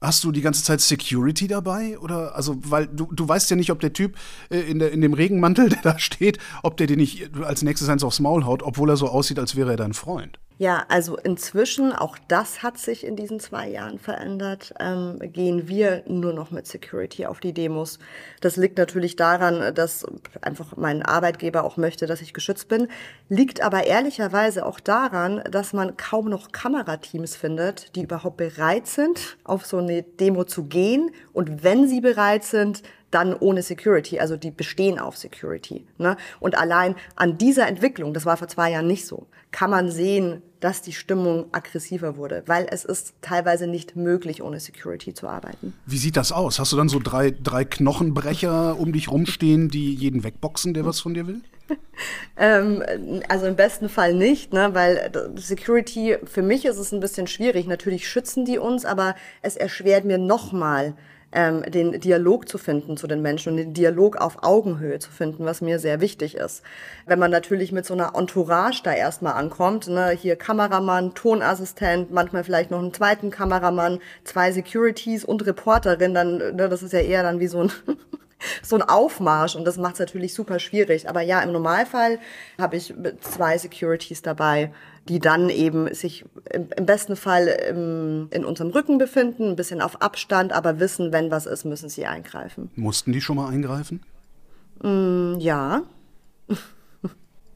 Hast 0.00 0.24
du 0.24 0.32
die 0.32 0.40
ganze 0.40 0.64
Zeit 0.64 0.80
Security 0.80 1.46
dabei? 1.46 1.96
Oder, 2.00 2.34
also, 2.34 2.56
weil 2.64 2.88
du, 2.88 3.06
du 3.12 3.28
weißt 3.28 3.48
ja 3.50 3.56
nicht, 3.56 3.70
ob 3.70 3.78
der 3.78 3.92
Typ 3.92 4.16
äh, 4.50 4.58
in, 4.58 4.80
der, 4.80 4.90
in 4.90 5.00
dem 5.00 5.14
Regenmantel, 5.14 5.68
der 5.70 5.80
da 5.80 5.98
steht, 5.98 6.38
ob 6.64 6.76
der 6.76 6.88
dir 6.88 6.96
nicht 6.96 7.36
als 7.36 7.62
nächstes 7.62 7.88
eins 7.88 8.02
aufs 8.02 8.18
Maul 8.18 8.44
haut, 8.44 8.64
obwohl 8.64 8.90
er 8.90 8.96
so 8.96 9.08
aussieht, 9.08 9.38
als 9.38 9.54
wäre 9.54 9.70
er 9.70 9.76
dein 9.76 9.94
Freund. 9.94 10.40
Ja, 10.62 10.84
also 10.86 11.16
inzwischen, 11.16 11.92
auch 11.92 12.16
das 12.28 12.62
hat 12.62 12.78
sich 12.78 13.04
in 13.04 13.16
diesen 13.16 13.40
zwei 13.40 13.68
Jahren 13.68 13.98
verändert, 13.98 14.72
ähm, 14.78 15.18
gehen 15.20 15.66
wir 15.66 16.04
nur 16.06 16.32
noch 16.32 16.52
mit 16.52 16.68
Security 16.68 17.26
auf 17.26 17.40
die 17.40 17.52
Demos. 17.52 17.98
Das 18.40 18.56
liegt 18.56 18.78
natürlich 18.78 19.16
daran, 19.16 19.74
dass 19.74 20.06
einfach 20.40 20.76
mein 20.76 21.02
Arbeitgeber 21.02 21.64
auch 21.64 21.78
möchte, 21.78 22.06
dass 22.06 22.20
ich 22.20 22.32
geschützt 22.32 22.68
bin, 22.68 22.86
liegt 23.28 23.60
aber 23.60 23.88
ehrlicherweise 23.88 24.64
auch 24.64 24.78
daran, 24.78 25.42
dass 25.50 25.72
man 25.72 25.96
kaum 25.96 26.28
noch 26.28 26.52
Kamerateams 26.52 27.34
findet, 27.34 27.96
die 27.96 28.02
überhaupt 28.02 28.36
bereit 28.36 28.86
sind, 28.86 29.36
auf 29.42 29.66
so 29.66 29.78
eine 29.78 30.04
Demo 30.04 30.44
zu 30.44 30.66
gehen 30.66 31.10
und 31.32 31.64
wenn 31.64 31.88
sie 31.88 32.00
bereit 32.00 32.44
sind, 32.44 32.84
dann 33.12 33.34
ohne 33.34 33.62
Security, 33.62 34.18
also 34.18 34.36
die 34.36 34.50
bestehen 34.50 34.98
auf 34.98 35.16
Security. 35.16 35.86
Ne? 35.98 36.16
Und 36.40 36.58
allein 36.58 36.96
an 37.14 37.38
dieser 37.38 37.68
Entwicklung, 37.68 38.14
das 38.14 38.26
war 38.26 38.36
vor 38.36 38.48
zwei 38.48 38.70
Jahren 38.72 38.86
nicht 38.86 39.06
so, 39.06 39.26
kann 39.52 39.70
man 39.70 39.90
sehen, 39.90 40.42
dass 40.60 40.80
die 40.80 40.92
Stimmung 40.92 41.46
aggressiver 41.52 42.16
wurde, 42.16 42.44
weil 42.46 42.66
es 42.70 42.84
ist 42.84 43.14
teilweise 43.20 43.66
nicht 43.66 43.96
möglich, 43.96 44.42
ohne 44.42 44.60
Security 44.60 45.12
zu 45.12 45.28
arbeiten. 45.28 45.74
Wie 45.86 45.98
sieht 45.98 46.16
das 46.16 46.30
aus? 46.30 46.58
Hast 46.58 46.72
du 46.72 46.76
dann 46.76 46.88
so 46.88 47.00
drei, 47.00 47.32
drei 47.32 47.64
Knochenbrecher 47.64 48.78
um 48.78 48.92
dich 48.92 49.10
rumstehen, 49.10 49.68
die 49.68 49.94
jeden 49.94 50.24
wegboxen, 50.24 50.72
der 50.72 50.86
was 50.86 51.00
von 51.00 51.14
dir 51.14 51.26
will? 51.26 51.40
ähm, 52.36 52.82
also 53.28 53.46
im 53.46 53.56
besten 53.56 53.88
Fall 53.88 54.14
nicht, 54.14 54.52
ne? 54.52 54.70
weil 54.72 55.10
Security, 55.36 56.16
für 56.24 56.42
mich 56.42 56.64
ist 56.64 56.78
es 56.78 56.92
ein 56.92 57.00
bisschen 57.00 57.26
schwierig. 57.26 57.66
Natürlich 57.66 58.08
schützen 58.08 58.44
die 58.44 58.58
uns, 58.58 58.84
aber 58.84 59.16
es 59.42 59.56
erschwert 59.56 60.04
mir 60.04 60.18
nochmal 60.18 60.94
ähm, 61.32 61.62
den 61.62 62.00
Dialog 62.00 62.48
zu 62.48 62.58
finden 62.58 62.96
zu 62.96 63.06
den 63.06 63.22
Menschen 63.22 63.52
und 63.52 63.56
den 63.56 63.74
Dialog 63.74 64.16
auf 64.16 64.42
Augenhöhe 64.42 64.98
zu 64.98 65.10
finden, 65.10 65.44
was 65.44 65.60
mir 65.60 65.78
sehr 65.78 66.00
wichtig 66.00 66.36
ist. 66.36 66.62
Wenn 67.06 67.18
man 67.18 67.30
natürlich 67.30 67.72
mit 67.72 67.86
so 67.86 67.94
einer 67.94 68.12
Entourage 68.14 68.82
da 68.82 68.92
erstmal 68.92 69.34
ankommt, 69.34 69.88
ne, 69.88 70.10
hier 70.10 70.36
Kameramann, 70.36 71.14
Tonassistent, 71.14 72.10
manchmal 72.10 72.44
vielleicht 72.44 72.70
noch 72.70 72.78
einen 72.78 72.92
zweiten 72.92 73.30
Kameramann, 73.30 74.00
zwei 74.24 74.52
Securities 74.52 75.24
und 75.24 75.44
Reporterin, 75.46 76.14
dann, 76.14 76.38
ne, 76.38 76.68
das 76.68 76.82
ist 76.82 76.92
ja 76.92 77.00
eher 77.00 77.22
dann 77.22 77.40
wie 77.40 77.48
so 77.48 77.62
ein 77.62 77.72
so 78.62 78.76
ein 78.76 78.82
Aufmarsch 78.82 79.54
und 79.54 79.64
das 79.64 79.76
macht 79.76 79.94
es 79.94 80.00
natürlich 80.00 80.34
super 80.34 80.58
schwierig. 80.58 81.08
Aber 81.08 81.20
ja, 81.20 81.40
im 81.40 81.52
Normalfall 81.52 82.18
habe 82.58 82.76
ich 82.76 82.94
zwei 83.20 83.58
Securities 83.58 84.22
dabei, 84.22 84.72
die 85.08 85.18
dann 85.18 85.50
eben 85.50 85.92
sich 85.94 86.24
im, 86.50 86.68
im 86.76 86.86
besten 86.86 87.16
Fall 87.16 87.48
im, 87.68 88.28
in 88.30 88.44
unserem 88.44 88.70
Rücken 88.70 88.98
befinden, 88.98 89.50
ein 89.50 89.56
bisschen 89.56 89.80
auf 89.80 90.00
Abstand, 90.00 90.52
aber 90.52 90.78
wissen, 90.78 91.12
wenn 91.12 91.30
was 91.30 91.46
ist, 91.46 91.64
müssen 91.64 91.88
sie 91.88 92.06
eingreifen. 92.06 92.70
Mussten 92.76 93.12
die 93.12 93.20
schon 93.20 93.36
mal 93.36 93.48
eingreifen? 93.48 94.00
Mm, 94.82 95.38
ja. 95.38 95.82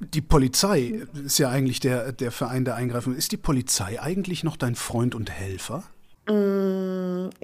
Die 0.00 0.20
Polizei 0.20 1.02
ist 1.24 1.38
ja 1.38 1.48
eigentlich 1.48 1.80
der, 1.80 2.12
der 2.12 2.30
Verein 2.30 2.64
der 2.64 2.74
Eingreifung. 2.74 3.14
Ist 3.14 3.32
die 3.32 3.38
Polizei 3.38 4.00
eigentlich 4.00 4.44
noch 4.44 4.56
dein 4.56 4.74
Freund 4.74 5.14
und 5.14 5.30
Helfer? 5.30 5.84
Mm, 6.28 6.75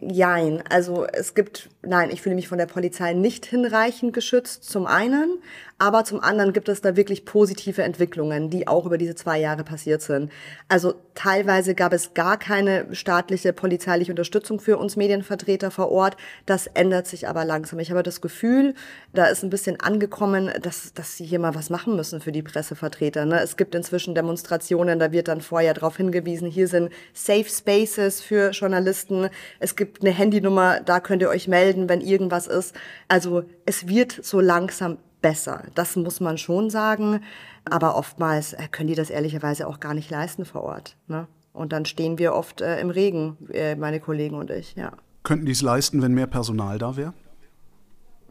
jein. 0.00 0.62
Also 0.68 1.06
es 1.06 1.34
gibt, 1.34 1.68
nein, 1.82 2.10
ich 2.10 2.22
fühle 2.22 2.34
mich 2.34 2.48
von 2.48 2.58
der 2.58 2.66
Polizei 2.66 3.12
nicht 3.12 3.46
hinreichend 3.46 4.12
geschützt, 4.12 4.64
zum 4.64 4.86
einen. 4.86 5.38
Aber 5.82 6.04
zum 6.04 6.20
anderen 6.20 6.52
gibt 6.52 6.68
es 6.68 6.80
da 6.80 6.94
wirklich 6.94 7.24
positive 7.24 7.82
Entwicklungen, 7.82 8.50
die 8.50 8.68
auch 8.68 8.86
über 8.86 8.98
diese 8.98 9.16
zwei 9.16 9.40
Jahre 9.40 9.64
passiert 9.64 10.00
sind. 10.00 10.30
Also 10.68 10.94
teilweise 11.16 11.74
gab 11.74 11.92
es 11.92 12.14
gar 12.14 12.38
keine 12.38 12.94
staatliche 12.94 13.52
polizeiliche 13.52 14.12
Unterstützung 14.12 14.60
für 14.60 14.78
uns 14.78 14.94
Medienvertreter 14.94 15.72
vor 15.72 15.90
Ort. 15.90 16.16
Das 16.46 16.68
ändert 16.68 17.08
sich 17.08 17.26
aber 17.26 17.44
langsam. 17.44 17.80
Ich 17.80 17.90
habe 17.90 18.04
das 18.04 18.20
Gefühl, 18.20 18.74
da 19.12 19.26
ist 19.26 19.42
ein 19.42 19.50
bisschen 19.50 19.80
angekommen, 19.80 20.52
dass, 20.62 20.94
dass 20.94 21.16
sie 21.16 21.24
hier 21.24 21.40
mal 21.40 21.56
was 21.56 21.68
machen 21.68 21.96
müssen 21.96 22.20
für 22.20 22.30
die 22.30 22.42
Pressevertreter. 22.42 23.24
Ne? 23.24 23.40
Es 23.40 23.56
gibt 23.56 23.74
inzwischen 23.74 24.14
Demonstrationen, 24.14 25.00
da 25.00 25.10
wird 25.10 25.26
dann 25.26 25.40
vorher 25.40 25.74
darauf 25.74 25.96
hingewiesen, 25.96 26.48
hier 26.48 26.68
sind 26.68 26.92
Safe 27.12 27.48
Spaces 27.48 28.20
für 28.20 28.50
Journalisten. 28.50 29.30
Es 29.58 29.71
gibt 29.76 30.02
eine 30.02 30.10
Handynummer, 30.10 30.80
da 30.80 31.00
könnt 31.00 31.22
ihr 31.22 31.28
euch 31.28 31.48
melden, 31.48 31.88
wenn 31.88 32.00
irgendwas 32.00 32.46
ist. 32.46 32.74
Also 33.08 33.44
es 33.66 33.88
wird 33.88 34.12
so 34.22 34.40
langsam 34.40 34.98
besser. 35.20 35.64
Das 35.74 35.96
muss 35.96 36.20
man 36.20 36.36
schon 36.38 36.68
sagen. 36.68 37.20
Aber 37.64 37.96
oftmals 37.96 38.52
äh, 38.54 38.68
können 38.70 38.88
die 38.88 38.94
das 38.94 39.10
ehrlicherweise 39.10 39.68
auch 39.68 39.80
gar 39.80 39.94
nicht 39.94 40.10
leisten 40.10 40.44
vor 40.44 40.64
Ort. 40.64 40.96
Ne? 41.06 41.28
Und 41.52 41.72
dann 41.72 41.84
stehen 41.84 42.18
wir 42.18 42.34
oft 42.34 42.60
äh, 42.60 42.80
im 42.80 42.90
Regen, 42.90 43.36
äh, 43.52 43.76
meine 43.76 44.00
Kollegen 44.00 44.36
und 44.36 44.50
ich, 44.50 44.74
ja. 44.74 44.92
Könnten 45.22 45.46
die 45.46 45.52
es 45.52 45.62
leisten, 45.62 46.02
wenn 46.02 46.12
mehr 46.12 46.26
Personal 46.26 46.78
da 46.78 46.96
wäre? 46.96 47.14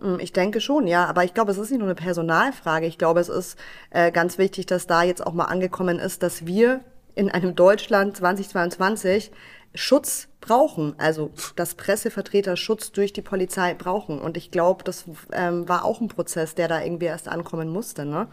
Hm, 0.01 0.19
ich 0.19 0.33
denke 0.33 0.59
schon, 0.59 0.85
ja. 0.85 1.05
Aber 1.05 1.23
ich 1.23 1.33
glaube, 1.33 1.51
es 1.51 1.57
ist 1.57 1.69
nicht 1.69 1.79
nur 1.79 1.87
eine 1.87 1.95
Personalfrage. 1.95 2.85
Ich 2.87 2.97
glaube, 2.97 3.21
es 3.21 3.29
ist 3.29 3.57
äh, 3.91 4.11
ganz 4.11 4.37
wichtig, 4.37 4.65
dass 4.65 4.87
da 4.87 5.03
jetzt 5.03 5.25
auch 5.25 5.33
mal 5.33 5.45
angekommen 5.45 5.99
ist, 5.99 6.23
dass 6.23 6.45
wir 6.45 6.81
in 7.15 7.29
einem 7.29 7.55
Deutschland 7.55 8.17
2022 8.17 9.31
Schutz 9.73 10.27
brauchen, 10.41 10.95
also 10.97 11.31
dass 11.55 11.75
Pressevertreter 11.75 12.57
Schutz 12.57 12.91
durch 12.91 13.13
die 13.13 13.21
Polizei 13.21 13.73
brauchen. 13.73 14.19
Und 14.19 14.37
ich 14.37 14.51
glaube, 14.51 14.83
das 14.83 15.05
ähm, 15.31 15.67
war 15.69 15.85
auch 15.85 16.01
ein 16.01 16.07
Prozess, 16.07 16.55
der 16.55 16.67
da 16.67 16.81
irgendwie 16.81 17.05
erst 17.05 17.27
ankommen 17.27 17.69
musste. 17.69 18.05
Ne? 18.05 18.27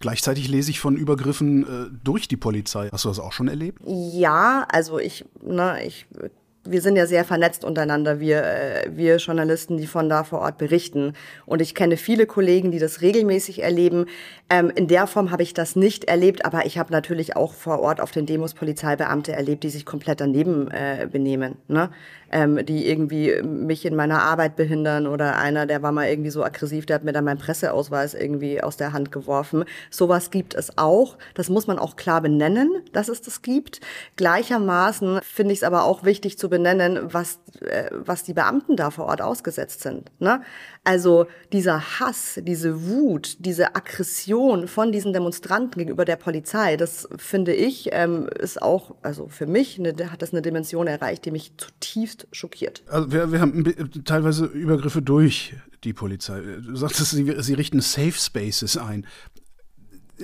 Gleichzeitig 0.00 0.48
lese 0.48 0.70
ich 0.70 0.80
von 0.80 0.96
Übergriffen 0.96 1.62
äh, 1.62 1.90
durch 2.02 2.28
die 2.28 2.36
Polizei. 2.36 2.88
Hast 2.90 3.04
du 3.04 3.08
das 3.08 3.18
auch 3.18 3.32
schon 3.32 3.48
erlebt? 3.48 3.80
Ja, 3.86 4.66
also 4.70 4.98
ich, 4.98 5.24
ne, 5.42 5.84
ich 5.84 6.06
wir 6.64 6.80
sind 6.80 6.96
ja 6.96 7.06
sehr 7.06 7.24
vernetzt 7.24 7.64
untereinander, 7.64 8.20
wir, 8.20 8.44
äh, 8.44 8.90
wir 8.94 9.16
Journalisten, 9.16 9.76
die 9.76 9.86
von 9.86 10.08
da 10.08 10.24
vor 10.24 10.40
Ort 10.40 10.58
berichten. 10.58 11.14
Und 11.44 11.60
ich 11.60 11.74
kenne 11.74 11.96
viele 11.96 12.26
Kollegen, 12.26 12.70
die 12.70 12.78
das 12.78 13.00
regelmäßig 13.00 13.62
erleben. 13.62 14.06
Ähm, 14.48 14.70
in 14.74 14.86
der 14.86 15.06
Form 15.06 15.30
habe 15.30 15.42
ich 15.42 15.54
das 15.54 15.76
nicht 15.76 16.04
erlebt, 16.04 16.44
aber 16.44 16.64
ich 16.66 16.78
habe 16.78 16.92
natürlich 16.92 17.36
auch 17.36 17.52
vor 17.54 17.80
Ort 17.80 18.00
auf 18.00 18.12
den 18.12 18.26
Demos 18.26 18.54
Polizeibeamte 18.54 19.32
erlebt, 19.32 19.64
die 19.64 19.70
sich 19.70 19.84
komplett 19.84 20.20
daneben 20.20 20.70
äh, 20.70 21.08
benehmen. 21.10 21.56
Ne? 21.68 21.90
ähm, 22.32 22.64
die 22.64 22.88
irgendwie 22.88 23.40
mich 23.42 23.84
in 23.84 23.94
meiner 23.94 24.22
Arbeit 24.22 24.56
behindern 24.56 25.06
oder 25.06 25.36
einer, 25.36 25.66
der 25.66 25.82
war 25.82 25.92
mal 25.92 26.08
irgendwie 26.08 26.30
so 26.30 26.42
aggressiv, 26.42 26.86
der 26.86 26.96
hat 26.96 27.04
mir 27.04 27.12
dann 27.12 27.24
meinen 27.24 27.38
Presseausweis 27.38 28.14
irgendwie 28.14 28.62
aus 28.62 28.76
der 28.76 28.92
Hand 28.92 29.12
geworfen. 29.12 29.64
Sowas 29.90 30.30
gibt 30.30 30.54
es 30.54 30.76
auch. 30.78 31.18
Das 31.34 31.50
muss 31.50 31.66
man 31.66 31.78
auch 31.78 31.96
klar 31.96 32.22
benennen, 32.22 32.70
dass 32.92 33.08
es 33.08 33.20
das 33.20 33.42
gibt. 33.42 33.80
Gleichermaßen 34.16 35.20
finde 35.22 35.52
ich 35.52 35.60
es 35.60 35.64
aber 35.64 35.84
auch 35.84 36.04
wichtig 36.04 36.38
zu 36.38 36.48
benennen, 36.52 37.12
was, 37.14 37.40
äh, 37.60 37.88
was 37.92 38.22
die 38.22 38.34
Beamten 38.34 38.76
da 38.76 38.90
vor 38.90 39.06
Ort 39.06 39.22
ausgesetzt 39.22 39.80
sind. 39.80 40.12
Ne? 40.20 40.42
Also 40.84 41.26
dieser 41.50 41.98
Hass, 41.98 42.38
diese 42.42 42.86
Wut, 42.86 43.38
diese 43.40 43.74
Aggression 43.74 44.68
von 44.68 44.92
diesen 44.92 45.14
Demonstranten 45.14 45.78
gegenüber 45.78 46.04
der 46.04 46.16
Polizei, 46.16 46.76
das 46.76 47.08
finde 47.16 47.54
ich, 47.54 47.88
ähm, 47.92 48.28
ist 48.38 48.60
auch, 48.60 48.94
also 49.00 49.28
für 49.28 49.46
mich, 49.46 49.78
eine, 49.78 50.12
hat 50.12 50.20
das 50.20 50.32
eine 50.32 50.42
Dimension 50.42 50.86
erreicht, 50.86 51.24
die 51.24 51.30
mich 51.30 51.56
zutiefst 51.56 52.28
schockiert. 52.32 52.82
Also 52.86 53.10
wir, 53.10 53.32
wir 53.32 53.40
haben 53.40 53.64
teilweise 54.04 54.44
Übergriffe 54.44 55.00
durch 55.00 55.54
die 55.84 55.94
Polizei. 55.94 56.40
Du 56.40 56.76
sagtest, 56.76 57.12
sie, 57.12 57.34
sie 57.38 57.54
richten 57.54 57.80
Safe 57.80 58.12
Spaces 58.12 58.76
ein 58.76 59.06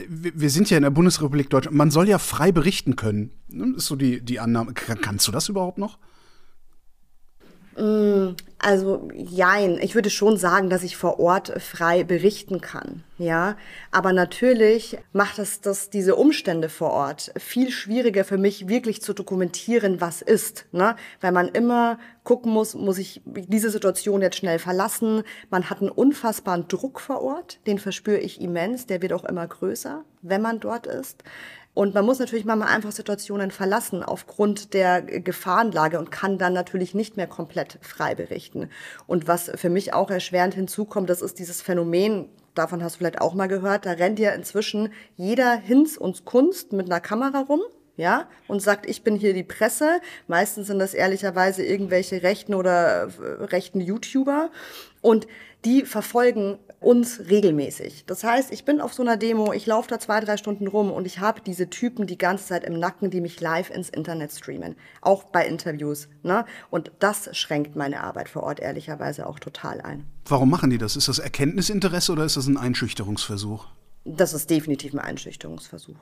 wir 0.09 0.51
sind 0.51 0.71
ja 0.71 0.77
in 0.77 0.83
der 0.83 0.91
Bundesrepublik 0.91 1.51
Deutschland. 1.51 1.77
Man 1.77 1.91
soll 1.91 2.09
ja 2.09 2.19
frei 2.19 2.53
berichten 2.53 2.95
können. 2.95 3.33
Ne? 3.49 3.75
Ist 3.77 3.87
so 3.87 3.97
die, 3.97 4.21
die 4.21 4.39
Annahme. 4.39 4.73
Kannst 4.75 5.27
du 5.27 5.33
das 5.33 5.49
überhaupt 5.49 5.79
noch? 5.79 5.99
Mm, 7.79 8.35
also 8.59 9.09
jein, 9.15 9.79
ich 9.81 9.95
würde 9.95 10.11
schon 10.11 10.37
sagen, 10.37 10.69
dass 10.69 10.83
ich 10.83 10.97
vor 10.97 11.21
Ort 11.21 11.53
frei 11.63 12.03
berichten 12.03 12.61
kann, 12.61 13.05
ja. 13.17 13.57
Aber 13.93 14.13
natürlich 14.13 14.99
macht 15.13 15.39
es 15.39 15.61
das 15.61 15.89
diese 15.89 16.17
Umstände 16.17 16.69
vor 16.69 16.91
Ort 16.91 17.33
viel 17.39 17.71
schwieriger 17.71 18.25
für 18.25 18.37
mich, 18.37 18.69
wirklich 18.69 19.01
zu 19.01 19.13
dokumentieren, 19.13 20.01
was 20.01 20.23
ist, 20.23 20.67
ne? 20.73 20.97
Weil 21.21 21.31
man 21.31 21.47
immer 21.49 22.01
gucken 22.25 22.53
muss, 22.53 22.75
muss 22.75 22.99
ich 22.99 23.23
diese 23.25 23.71
Situation 23.71 24.23
jetzt 24.23 24.37
schnell 24.37 24.59
verlassen. 24.59 25.23
Man 25.51 25.71
hat 25.71 25.81
einen 25.81 25.91
unfassbaren 25.91 26.67
Druck 26.67 27.01
vor 27.01 27.23
Ort, 27.23 27.61
den 27.69 27.79
verspüre 27.79 28.19
ich 28.19 28.41
immens, 28.41 28.87
der 28.87 29.03
wird 29.03 29.13
auch 29.13 29.25
immer 29.25 29.47
größer, 29.47 30.05
wenn 30.23 30.43
man 30.43 30.59
dort 30.59 30.89
ist. 30.89 31.23
Und 31.79 31.95
man 31.95 32.05
muss 32.05 32.19
natürlich 32.19 32.45
manchmal 32.45 32.75
einfach 32.75 32.91
Situationen 32.91 33.53
verlassen 33.53 34.03
aufgrund 34.03 34.75
der 34.75 35.01
Gefahrenlage 35.01 36.01
und 36.01 36.11
kann 36.11 36.37
dann 36.37 36.53
natürlich 36.53 36.93
nicht 36.93 37.17
mehr 37.17 37.29
komplett 37.29 37.79
frei 37.83 38.17
berichten. 38.17 38.69
Und 39.07 39.29
was 39.29 39.53
für 39.55 39.71
mich 39.71 39.95
auch 39.95 40.11
erschwerend 40.11 40.55
hinzukommt, 40.55 41.09
das 41.09 41.23
ist 41.23 41.39
dieses 41.39 41.63
Phänomen, 41.63 42.31
davon 42.57 42.83
hast 42.83 42.97
du 42.97 42.99
vielleicht 42.99 43.21
auch 43.21 43.33
mal 43.33 43.47
gehört, 43.47 43.87
da 43.87 43.93
rennt 43.93 44.19
ja 44.19 44.33
inzwischen 44.33 44.93
jeder 45.15 45.55
Hinz 45.55 45.97
und 45.97 46.25
Kunst 46.25 46.73
mit 46.73 46.87
einer 46.87 46.99
Kamera 46.99 47.43
rum 47.43 47.61
ja, 47.97 48.29
und 48.49 48.61
sagt, 48.61 48.91
ich 48.91 49.05
bin 49.05 49.15
hier 49.15 49.33
die 49.33 49.45
Presse. 49.45 50.01
Meistens 50.27 50.67
sind 50.67 50.81
das 50.81 50.95
ehrlicherweise 50.95 51.65
irgendwelche 51.65 52.25
rechten 52.25 52.55
oder 52.55 53.05
äh, 53.05 53.45
rechten 53.45 53.81
YouTuber 53.81 54.51
und 55.01 55.29
die 55.65 55.85
verfolgen 55.85 56.59
uns 56.81 57.21
regelmäßig. 57.29 58.05
Das 58.07 58.23
heißt, 58.25 58.53
ich 58.53 58.65
bin 58.65 58.81
auf 58.81 58.95
so 58.95 59.03
einer 59.03 59.17
Demo, 59.17 59.53
ich 59.53 59.67
laufe 59.67 59.89
da 59.89 59.99
zwei, 59.99 60.21
drei 60.21 60.37
Stunden 60.37 60.67
rum 60.67 60.93
und 60.93 61.07
ich 61.07 61.19
habe 61.19 61.41
diese 61.41 61.71
Typen 61.71 62.07
die 62.07 62.19
ganze 62.19 62.47
Zeit 62.47 62.65
im 62.65 62.79
Nacken, 62.79 63.11
die 63.11 63.21
mich 63.21 63.41
live 63.41 63.71
ins 63.71 63.89
Internet 63.89 64.33
streamen, 64.33 64.77
auch 65.01 65.25
bei 65.25 65.47
Interviews. 65.47 66.09
Ne? 66.23 66.45
Und 66.71 66.93
das 67.01 67.37
schränkt 67.37 67.75
meine 67.77 68.03
Arbeit 68.03 68.29
vor 68.29 68.45
Ort 68.45 68.61
ehrlicherweise 68.61 69.27
auch 69.27 69.39
total 69.39 69.81
ein. 69.81 70.07
Warum 70.27 70.51
machen 70.51 70.71
die 70.71 70.79
das? 70.79 70.97
Ist 70.97 71.09
das 71.09 71.19
Erkenntnisinteresse 71.19 72.13
oder 72.13 72.25
ist 72.25 72.37
das 72.37 72.47
ein 72.47 72.57
Einschüchterungsversuch? 72.57 73.67
Das 74.05 74.33
ist 74.33 74.49
definitiv 74.51 74.95
ein 74.95 75.01
Einschüchterungsversuch 75.01 75.97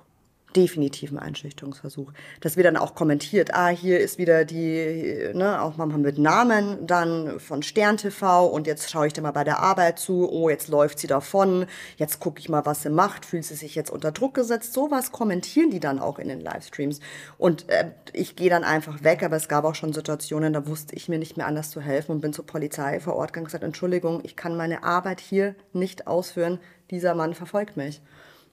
definitiv 0.57 1.13
ein 1.13 1.19
Einschüchterungsversuch. 1.19 2.13
Das 2.41 2.57
wird 2.57 2.67
dann 2.67 2.77
auch 2.77 2.95
kommentiert, 2.95 3.55
ah, 3.55 3.69
hier 3.69 4.01
ist 4.01 4.19
wieder 4.19 4.45
die, 4.45 5.31
ne, 5.35 5.61
auch 5.61 5.77
manchmal 5.77 6.01
mit 6.01 6.19
Namen 6.19 6.87
dann 6.87 7.39
von 7.39 7.63
Stern 7.63 7.99
TV 7.99 8.47
und 8.47 8.67
jetzt 8.67 8.91
schaue 8.91 9.07
ich 9.07 9.13
dir 9.13 9.21
mal 9.21 9.33
bei 9.33 9.45
der 9.45 9.61
Arbeit 9.61 9.99
zu, 9.99 10.31
oh, 10.31 10.49
jetzt 10.49 10.69
läuft 10.69 10.99
sie 10.99 11.07
davon, 11.07 11.67
jetzt 11.97 12.21
gucke 12.21 12.41
ich 12.41 12.49
mal, 12.49 12.65
was 12.65 12.83
sie 12.83 12.91
macht, 12.91 13.27
fühlt 13.27 13.45
sie 13.45 13.55
sich 13.55 13.75
jetzt 13.75 13.91
unter 13.91 14.13
Druck 14.13 14.35
gesetzt, 14.35 14.73
sowas 14.73 15.13
kommentieren 15.13 15.71
die 15.71 15.81
dann 15.81 15.99
auch 15.99 16.19
in 16.19 16.29
den 16.29 16.41
Livestreams. 16.41 17.01
Und 17.37 17.69
äh, 17.69 17.91
ich 18.13 18.35
gehe 18.35 18.51
dann 18.51 18.65
einfach 18.65 19.05
weg, 19.05 19.23
aber 19.23 19.37
es 19.37 19.49
gab 19.49 19.65
auch 19.65 19.75
schon 19.75 19.93
Situationen, 19.93 20.55
da 20.55 20.67
wusste 20.67 20.97
ich 20.97 21.09
mir 21.09 21.19
nicht 21.19 21.37
mehr 21.37 21.47
anders 21.47 21.71
zu 21.71 21.81
helfen 21.81 22.13
und 22.13 22.21
bin 22.23 22.33
zur 22.33 22.47
Polizei 22.47 22.99
vor 23.01 23.17
Ort 23.17 23.33
gegangen 23.33 23.45
und 23.45 23.49
gesagt, 23.49 23.65
Entschuldigung, 23.65 24.21
ich 24.25 24.37
kann 24.37 24.57
meine 24.57 24.85
Arbeit 24.85 25.21
hier 25.21 25.55
nicht 25.73 26.07
ausführen, 26.07 26.59
dieser 26.91 27.15
Mann 27.15 27.35
verfolgt 27.35 27.77
mich. 27.77 28.01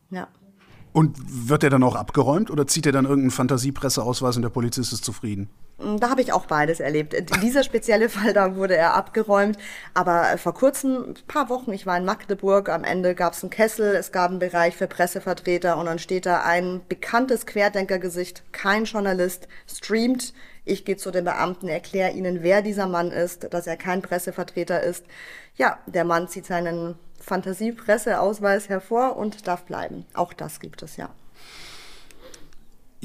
Ja. 0.10 0.28
Und 0.94 1.18
wird 1.50 1.64
er 1.64 1.72
dann 1.72 1.84
auch 1.84 1.96
abgeräumt 1.96 2.52
oder 2.52 2.68
zieht 2.68 2.86
er 2.86 2.92
dann 2.92 3.06
irgendeinen 3.06 3.32
Fantasiepresseausweis 3.32 4.36
und 4.36 4.44
der 4.44 4.50
Polizist 4.50 4.94
ist 4.94 5.04
zufrieden? 5.04 5.50
Mm, 5.80 5.98
da 5.98 6.12
habe 6.12 6.22
ich 6.22 6.32
auch 6.32 6.46
beides 6.46 6.80
erlebt. 6.80 7.16
Dieser 7.42 7.64
spezielle 7.64 8.10
Fall, 8.10 8.34
da 8.34 8.56
wurde 8.56 8.78
er 8.78 8.94
abgeräumt. 8.94 9.58
Aber 9.96 10.38
vor 10.38 10.54
kurzem, 10.54 11.10
ein 11.10 11.28
paar 11.28 11.50
Wochen, 11.50 11.74
ich 11.74 11.88
war 11.88 11.98
in 11.98 12.06
Magdeburg, 12.06 12.70
am 12.70 12.84
Ende 12.84 13.16
gab 13.16 13.34
es 13.34 13.44
einen 13.44 13.50
Kessel, 13.50 13.96
es 13.96 14.12
gab 14.12 14.30
einen 14.30 14.40
Bereich 14.40 14.76
für 14.76 14.88
Pressevertreter 14.88 15.78
und 15.78 15.88
dann 15.88 15.98
steht 15.98 16.28
da 16.28 16.44
ein 16.44 16.82
bekanntes 16.88 17.48
Querdenkergesicht, 17.48 18.44
kein 18.52 18.86
Journalist, 18.86 19.48
streamt. 19.68 20.34
Ich 20.66 20.86
gehe 20.86 20.96
zu 20.96 21.10
den 21.10 21.26
Beamten, 21.26 21.68
erkläre 21.68 22.12
ihnen, 22.12 22.44
wer 22.44 22.62
dieser 22.62 22.88
Mann 22.88 23.12
ist, 23.12 23.52
dass 23.52 23.68
er 23.68 23.78
kein 23.78 24.02
Pressevertreter 24.02 24.82
ist. 24.82 25.06
Ja, 25.56 25.80
der 25.88 26.06
Mann 26.06 26.28
zieht 26.28 26.46
seinen 26.46 26.96
Fantasiepresseausweis 27.24 28.70
hervor 28.70 29.16
und 29.16 29.48
darf 29.48 29.64
bleiben. 29.64 30.06
Auch 30.14 30.34
das 30.34 30.60
gibt 30.60 30.84
es 30.84 30.98
ja. 30.98 31.10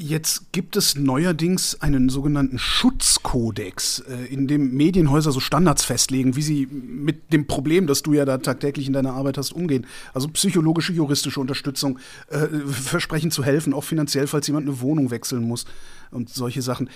Jetzt 0.01 0.53
gibt 0.53 0.77
es 0.77 0.95
neuerdings 0.95 1.81
einen 1.81 2.07
sogenannten 2.07 2.57
Schutzkodex, 2.57 3.99
äh, 4.07 4.33
in 4.33 4.47
dem 4.47 4.73
Medienhäuser 4.73 5.33
so 5.33 5.41
Standards 5.41 5.83
festlegen, 5.83 6.37
wie 6.37 6.41
sie 6.41 6.67
mit 6.67 7.33
dem 7.33 7.47
Problem, 7.47 7.85
das 7.85 8.01
du 8.01 8.13
ja 8.13 8.23
da 8.23 8.37
tagtäglich 8.37 8.87
in 8.87 8.93
deiner 8.93 9.11
Arbeit 9.11 9.37
hast, 9.37 9.51
umgehen. 9.51 9.85
Also 10.13 10.29
psychologische, 10.29 10.93
juristische 10.93 11.41
Unterstützung, 11.41 11.99
äh, 12.29 12.47
versprechen 12.69 13.29
zu 13.29 13.43
helfen, 13.43 13.73
auch 13.73 13.83
finanziell, 13.83 14.27
falls 14.27 14.47
jemand 14.47 14.67
eine 14.67 14.79
Wohnung 14.79 15.11
wechseln 15.11 15.45
muss 15.45 15.65
und 16.11 16.29
solche 16.29 16.61
Sachen. 16.61 16.89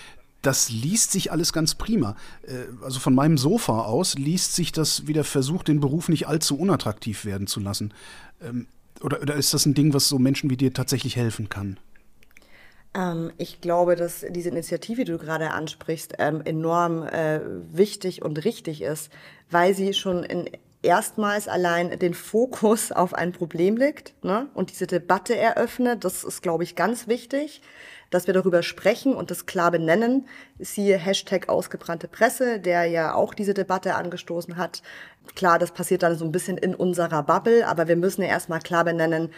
Das 0.43 0.69
liest 0.69 1.11
sich 1.11 1.31
alles 1.31 1.51
ganz 1.53 1.73
prima. 1.73 2.15
Äh, 2.43 2.65
also 2.83 2.99
von 2.99 3.15
meinem 3.15 3.39
Sofa 3.39 3.81
aus 3.81 4.15
liest 4.15 4.55
sich 4.55 4.71
das 4.71 5.07
wie 5.07 5.13
der 5.13 5.23
Versuch, 5.23 5.63
den 5.63 5.79
Beruf 5.79 6.09
nicht 6.09 6.27
allzu 6.27 6.57
unattraktiv 6.57 7.25
werden 7.25 7.47
zu 7.47 7.59
lassen. 7.59 7.93
Ähm, 8.41 8.67
oder, 9.01 9.21
oder 9.21 9.35
ist 9.35 9.53
das 9.53 9.65
ein 9.65 9.73
Ding, 9.73 9.93
was 9.93 10.07
so 10.07 10.19
Menschen 10.19 10.49
wie 10.49 10.57
dir 10.57 10.73
tatsächlich 10.73 11.15
helfen 11.15 11.49
kann? 11.49 11.79
Ähm, 12.93 13.31
ich 13.37 13.61
glaube, 13.61 13.95
dass 13.95 14.25
diese 14.29 14.49
Initiative, 14.49 15.05
die 15.05 15.11
du 15.11 15.17
gerade 15.17 15.51
ansprichst, 15.51 16.15
ähm, 16.19 16.41
enorm 16.43 17.03
äh, 17.03 17.39
wichtig 17.71 18.21
und 18.21 18.43
richtig 18.45 18.81
ist, 18.81 19.11
weil 19.49 19.73
sie 19.73 19.93
schon 19.93 20.25
erstmals 20.81 21.47
allein 21.47 21.97
den 21.97 22.13
Fokus 22.13 22.91
auf 22.91 23.13
ein 23.13 23.31
Problem 23.31 23.77
legt 23.77 24.13
ne? 24.23 24.49
und 24.53 24.69
diese 24.69 24.85
Debatte 24.85 25.35
eröffnet. 25.35 26.03
Das 26.03 26.23
ist, 26.23 26.41
glaube 26.41 26.63
ich, 26.63 26.75
ganz 26.75 27.07
wichtig, 27.07 27.61
dass 28.13 28.27
wir 28.27 28.33
darüber 28.33 28.63
sprechen 28.63 29.15
und 29.15 29.31
das 29.31 29.45
klar 29.45 29.71
benennen. 29.71 30.27
Siehe 30.59 30.97
Hashtag 30.97 31.49
ausgebrannte 31.49 32.07
Presse, 32.07 32.59
der 32.59 32.85
ja 32.85 33.13
auch 33.13 33.33
diese 33.33 33.53
Debatte 33.53 33.95
angestoßen 33.95 34.57
hat. 34.57 34.81
Klar, 35.35 35.59
das 35.59 35.71
passiert 35.71 36.03
dann 36.03 36.17
so 36.17 36.25
ein 36.25 36.31
bisschen 36.31 36.57
in 36.57 36.75
unserer 36.75 37.23
Bubble, 37.23 37.67
aber 37.67 37.87
wir 37.87 37.95
müssen 37.95 38.21
ja 38.21 38.27
erstmal 38.27 38.59
klar 38.59 38.83
benennen, 38.83 39.31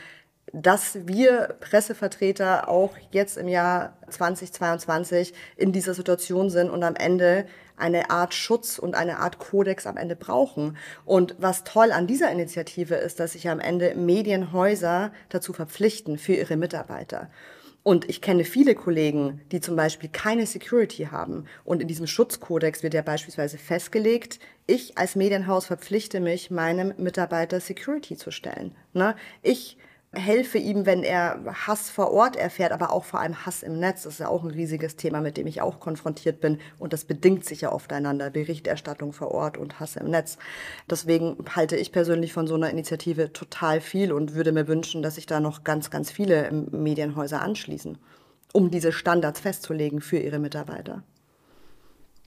dass 0.53 1.08
wir 1.08 1.55
Pressevertreter 1.60 2.70
auch 2.70 2.96
jetzt 3.12 3.38
im 3.38 3.48
Jahr 3.48 3.98
2022 4.10 5.34
in 5.58 5.72
dieser 5.72 5.94
Situation 5.94 6.50
sind 6.50 6.70
und 6.70 6.84
am 6.84 6.96
Ende 6.96 7.46
eine 7.77 8.10
Art 8.10 8.34
Schutz 8.34 8.79
und 8.79 8.96
eine 8.96 9.20
Art 9.20 9.39
Kodex 9.39 9.86
am 9.86 9.98
Ende 9.98 10.15
brauchen. 10.15 10.77
Und 11.03 11.36
was 11.39 11.63
toll 11.63 11.91
an 11.91 12.08
dieser 12.08 12.32
Initiative 12.32 12.96
ist, 12.96 13.20
dass 13.20 13.34
sich 13.34 13.50
am 13.50 13.60
Ende 13.60 13.96
Medienhäuser 13.96 15.12
dazu 15.29 15.51
verpflichten 15.51 16.17
für 16.17 16.34
ihre 16.34 16.58
Mitarbeiter. 16.58 17.29
Und 17.87 18.09
ich 18.09 18.19
kenne 18.19 18.45
viele 18.45 18.73
Kollegen, 18.73 19.41
die 19.51 19.61
zum 19.61 19.75
Beispiel 19.75 20.09
keine 20.09 20.47
Security 20.47 21.09
haben. 21.11 21.45
Und 21.63 21.83
in 21.83 21.87
diesem 21.87 22.07
Schutzkodex 22.07 22.81
wird 22.81 22.95
ja 22.95 23.03
beispielsweise 23.03 23.59
festgelegt, 23.59 24.39
ich 24.65 24.97
als 24.97 25.15
Medienhaus 25.15 25.67
verpflichte 25.67 26.19
mich, 26.19 26.49
meinem 26.49 26.95
Mitarbeiter 26.97 27.59
Security 27.59 28.17
zu 28.17 28.31
stellen. 28.31 28.73
Ne? 28.93 29.15
Ich 29.43 29.77
helfe 30.15 30.57
ihm, 30.57 30.86
wenn 30.86 31.03
er 31.03 31.39
Hass 31.67 31.89
vor 31.89 32.12
Ort 32.12 32.36
erfährt, 32.36 32.72
aber 32.72 32.91
auch 32.91 33.05
vor 33.05 33.19
allem 33.19 33.45
Hass 33.45 33.63
im 33.63 33.79
Netz. 33.79 34.03
Das 34.03 34.13
ist 34.13 34.19
ja 34.19 34.27
auch 34.27 34.43
ein 34.43 34.51
riesiges 34.51 34.95
Thema, 34.95 35.22
mit 35.22 35.38
dem 35.38 35.48
ich 35.48 35.62
auch 35.62 35.79
konfrontiert 35.79 36.41
bin. 36.41 36.60
Und 36.79 36.93
das 36.93 37.05
bedingt 37.05 37.45
sich 37.45 37.62
ja 37.62 37.72
oft 37.72 37.91
einander. 37.93 38.29
Berichterstattung 38.29 39.13
vor 39.13 39.31
Ort 39.31 39.57
und 39.57 39.79
Hass 39.79 39.95
im 39.95 40.10
Netz. 40.10 40.38
Deswegen 40.89 41.38
halte 41.55 41.75
ich 41.75 41.91
persönlich 41.91 42.34
von 42.34 42.48
so 42.48 42.55
einer 42.55 42.69
Initiative 42.69 43.34
total 43.34 43.81
viel 43.81 44.12
und 44.12 44.34
würde 44.34 44.51
mir 44.51 44.67
wünschen, 44.67 45.03
dass 45.03 45.15
sich 45.15 45.25
da 45.25 45.39
noch 45.39 45.63
ganz, 45.63 45.89
ganz 45.89 46.12
viele 46.12 46.51
Medienhäuser 46.51 47.41
anschließen, 47.41 47.98
um 48.53 48.72
diese 48.72 48.91
Standards 48.91 49.39
festzulegen 49.39 50.01
für 50.01 50.17
ihre 50.17 50.39
Mitarbeiter. 50.39 51.03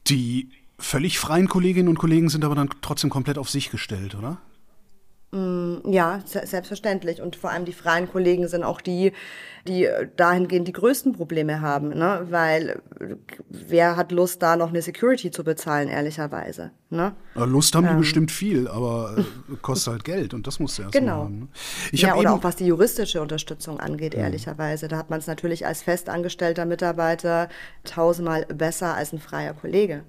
Die 0.06 0.50
völlig 0.78 1.18
freien 1.18 1.48
Kolleginnen 1.48 1.88
und 1.88 1.98
Kollegen 1.98 2.28
sind 2.28 2.44
aber 2.44 2.54
dann 2.54 2.70
trotzdem 2.80 3.10
komplett 3.10 3.38
auf 3.38 3.50
sich 3.50 3.70
gestellt, 3.70 4.14
oder? 4.14 4.38
Mm, 5.30 5.80
ja, 5.90 6.20
selbstverständlich. 6.24 7.20
Und 7.20 7.36
vor 7.36 7.50
allem 7.50 7.66
die 7.66 7.74
freien 7.74 8.10
Kollegen 8.10 8.48
sind 8.48 8.62
auch 8.62 8.80
die, 8.80 9.12
die 9.66 9.86
dahingehend 10.16 10.66
die 10.66 10.72
größten 10.72 11.12
Probleme 11.12 11.60
haben, 11.60 11.90
ne? 11.90 12.26
Weil 12.30 12.80
wer 13.50 13.96
hat 13.96 14.10
Lust, 14.10 14.42
da 14.42 14.56
noch 14.56 14.70
eine 14.70 14.80
Security 14.80 15.30
zu 15.30 15.44
bezahlen, 15.44 15.88
ehrlicherweise? 15.88 16.70
Ne? 16.88 17.14
Lust 17.34 17.74
haben 17.74 17.84
die 17.84 17.92
ähm, 17.92 17.98
bestimmt 17.98 18.30
viel, 18.30 18.68
aber 18.68 19.16
äh, 19.18 19.56
kostet 19.60 19.92
halt 19.92 20.04
Geld 20.04 20.32
und 20.32 20.46
das 20.46 20.60
muss 20.60 20.78
ja 20.78 20.84
erst 20.84 20.94
genau. 20.94 21.24
haben. 21.24 21.40
Ne? 21.40 21.48
Ich 21.92 22.00
ja, 22.00 22.14
oder 22.14 22.32
auch 22.32 22.42
was 22.42 22.56
die 22.56 22.64
juristische 22.66 23.20
Unterstützung 23.20 23.78
angeht, 23.78 24.14
mhm. 24.14 24.20
ehrlicherweise. 24.20 24.88
Da 24.88 24.96
hat 24.96 25.10
man 25.10 25.18
es 25.18 25.26
natürlich 25.26 25.66
als 25.66 25.82
festangestellter 25.82 26.64
Mitarbeiter 26.64 27.50
tausendmal 27.84 28.46
besser 28.46 28.94
als 28.94 29.12
ein 29.12 29.18
freier 29.18 29.52
Kollege. 29.52 30.04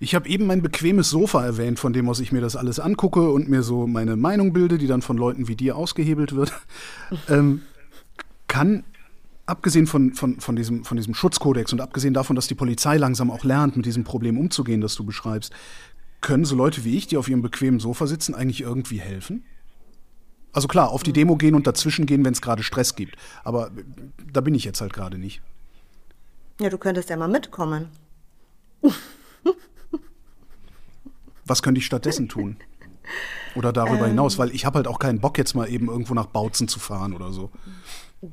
Ich 0.00 0.14
habe 0.14 0.28
eben 0.28 0.46
mein 0.46 0.62
bequemes 0.62 1.10
Sofa 1.10 1.44
erwähnt, 1.44 1.78
von 1.78 1.92
dem 1.92 2.08
aus 2.08 2.20
ich 2.20 2.32
mir 2.32 2.40
das 2.40 2.56
alles 2.56 2.80
angucke 2.80 3.30
und 3.30 3.48
mir 3.48 3.62
so 3.62 3.86
meine 3.86 4.16
Meinung 4.16 4.52
bilde, 4.52 4.78
die 4.78 4.86
dann 4.86 5.02
von 5.02 5.16
Leuten 5.16 5.48
wie 5.48 5.56
dir 5.56 5.76
ausgehebelt 5.76 6.34
wird. 6.34 6.52
ähm, 7.28 7.62
kann, 8.48 8.84
abgesehen 9.46 9.86
von, 9.86 10.14
von, 10.14 10.40
von, 10.40 10.56
diesem, 10.56 10.84
von 10.84 10.96
diesem 10.96 11.14
Schutzkodex 11.14 11.72
und 11.72 11.80
abgesehen 11.80 12.14
davon, 12.14 12.36
dass 12.36 12.46
die 12.46 12.54
Polizei 12.54 12.96
langsam 12.96 13.30
auch 13.30 13.44
lernt, 13.44 13.76
mit 13.76 13.86
diesem 13.86 14.04
Problem 14.04 14.38
umzugehen, 14.38 14.80
das 14.80 14.94
du 14.94 15.04
beschreibst, 15.04 15.52
können 16.20 16.44
so 16.44 16.56
Leute 16.56 16.84
wie 16.84 16.96
ich, 16.96 17.06
die 17.06 17.16
auf 17.16 17.28
ihrem 17.28 17.42
bequemen 17.42 17.80
Sofa 17.80 18.06
sitzen, 18.06 18.34
eigentlich 18.34 18.62
irgendwie 18.62 19.00
helfen? 19.00 19.44
Also 20.52 20.68
klar, 20.68 20.90
auf 20.90 21.02
die 21.02 21.12
Demo 21.12 21.36
gehen 21.36 21.54
und 21.54 21.66
dazwischen 21.66 22.06
gehen, 22.06 22.24
wenn 22.24 22.32
es 22.32 22.40
gerade 22.40 22.62
Stress 22.62 22.94
gibt. 22.94 23.16
Aber 23.42 23.72
da 24.32 24.40
bin 24.40 24.54
ich 24.54 24.64
jetzt 24.64 24.80
halt 24.80 24.92
gerade 24.92 25.18
nicht. 25.18 25.42
Ja, 26.60 26.70
du 26.70 26.78
könntest 26.78 27.10
ja 27.10 27.16
mal 27.16 27.28
mitkommen. 27.28 27.88
Was 31.46 31.62
könnte 31.62 31.78
ich 31.78 31.86
stattdessen 31.86 32.28
tun? 32.28 32.56
Oder 33.54 33.72
darüber 33.72 34.00
ähm, 34.04 34.10
hinaus, 34.10 34.38
weil 34.38 34.50
ich 34.50 34.64
habe 34.64 34.76
halt 34.76 34.88
auch 34.88 34.98
keinen 34.98 35.20
Bock, 35.20 35.38
jetzt 35.38 35.54
mal 35.54 35.68
eben 35.68 35.88
irgendwo 35.88 36.14
nach 36.14 36.26
Bautzen 36.26 36.68
zu 36.68 36.80
fahren 36.80 37.14
oder 37.14 37.32
so. 37.32 37.50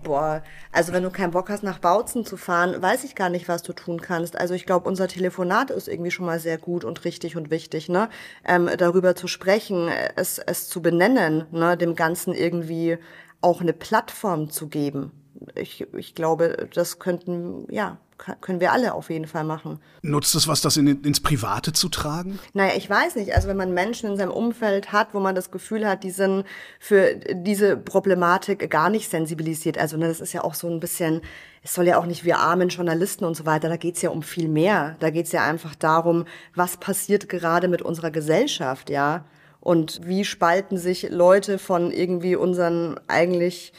Boah, 0.03 0.41
also 0.71 0.93
wenn 0.93 1.03
du 1.03 1.09
keinen 1.09 1.31
Bock 1.31 1.49
hast, 1.49 1.63
nach 1.63 1.79
Bautzen 1.79 2.25
zu 2.25 2.37
fahren, 2.37 2.81
weiß 2.81 3.03
ich 3.03 3.13
gar 3.13 3.29
nicht, 3.29 3.49
was 3.49 3.61
du 3.61 3.73
tun 3.73 3.99
kannst. 3.99 4.37
Also 4.39 4.53
ich 4.53 4.65
glaube, 4.65 4.87
unser 4.87 5.09
Telefonat 5.09 5.69
ist 5.69 5.89
irgendwie 5.89 6.11
schon 6.11 6.25
mal 6.25 6.39
sehr 6.39 6.57
gut 6.57 6.85
und 6.85 7.03
richtig 7.03 7.35
und 7.35 7.51
wichtig, 7.51 7.89
ne? 7.89 8.09
Ähm, 8.45 8.69
darüber 8.77 9.15
zu 9.15 9.27
sprechen, 9.27 9.89
es, 10.15 10.39
es 10.39 10.69
zu 10.69 10.81
benennen, 10.81 11.45
ne? 11.51 11.75
dem 11.75 11.95
Ganzen 11.95 12.33
irgendwie 12.33 12.99
auch 13.41 13.59
eine 13.59 13.73
Plattform 13.73 14.49
zu 14.49 14.69
geben. 14.69 15.11
Ich, 15.55 15.85
ich 15.93 16.15
glaube, 16.15 16.69
das 16.73 16.99
könnten, 16.99 17.65
ja, 17.69 17.97
können 18.41 18.59
wir 18.59 18.71
alle 18.71 18.93
auf 18.93 19.09
jeden 19.09 19.25
Fall 19.25 19.43
machen. 19.43 19.79
Nutzt 20.01 20.35
es 20.35 20.47
was, 20.47 20.61
das 20.61 20.77
in, 20.77 20.87
ins 21.03 21.19
Private 21.19 21.73
zu 21.73 21.89
tragen? 21.89 22.39
Naja, 22.53 22.73
ich 22.75 22.89
weiß 22.89 23.15
nicht. 23.15 23.33
Also 23.33 23.47
wenn 23.47 23.57
man 23.57 23.73
Menschen 23.73 24.11
in 24.11 24.17
seinem 24.17 24.31
Umfeld 24.31 24.91
hat, 24.91 25.13
wo 25.13 25.19
man 25.19 25.35
das 25.35 25.51
Gefühl 25.51 25.87
hat, 25.87 26.03
die 26.03 26.11
sind 26.11 26.45
für 26.79 27.15
diese 27.33 27.77
Problematik 27.77 28.69
gar 28.69 28.89
nicht 28.89 29.09
sensibilisiert. 29.09 29.77
Also 29.77 29.97
ne, 29.97 30.07
das 30.07 30.21
ist 30.21 30.33
ja 30.33 30.43
auch 30.43 30.53
so 30.53 30.67
ein 30.69 30.79
bisschen, 30.79 31.21
es 31.63 31.73
soll 31.73 31.87
ja 31.87 31.97
auch 31.97 32.05
nicht 32.05 32.23
wir 32.23 32.37
armen 32.37 32.69
Journalisten 32.69 33.25
und 33.25 33.35
so 33.35 33.45
weiter, 33.45 33.69
da 33.69 33.77
geht's 33.77 34.01
ja 34.01 34.11
um 34.11 34.23
viel 34.23 34.47
mehr. 34.47 34.95
Da 34.99 35.09
geht's 35.09 35.31
ja 35.31 35.43
einfach 35.43 35.75
darum, 35.75 36.25
was 36.55 36.77
passiert 36.77 37.29
gerade 37.29 37.67
mit 37.67 37.81
unserer 37.81 38.11
Gesellschaft, 38.11 38.89
ja. 38.89 39.25
Und 39.59 40.01
wie 40.03 40.25
spalten 40.25 40.77
sich 40.77 41.09
Leute 41.11 41.59
von 41.59 41.91
irgendwie 41.91 42.35
unseren 42.35 42.99
eigentlich 43.07 43.73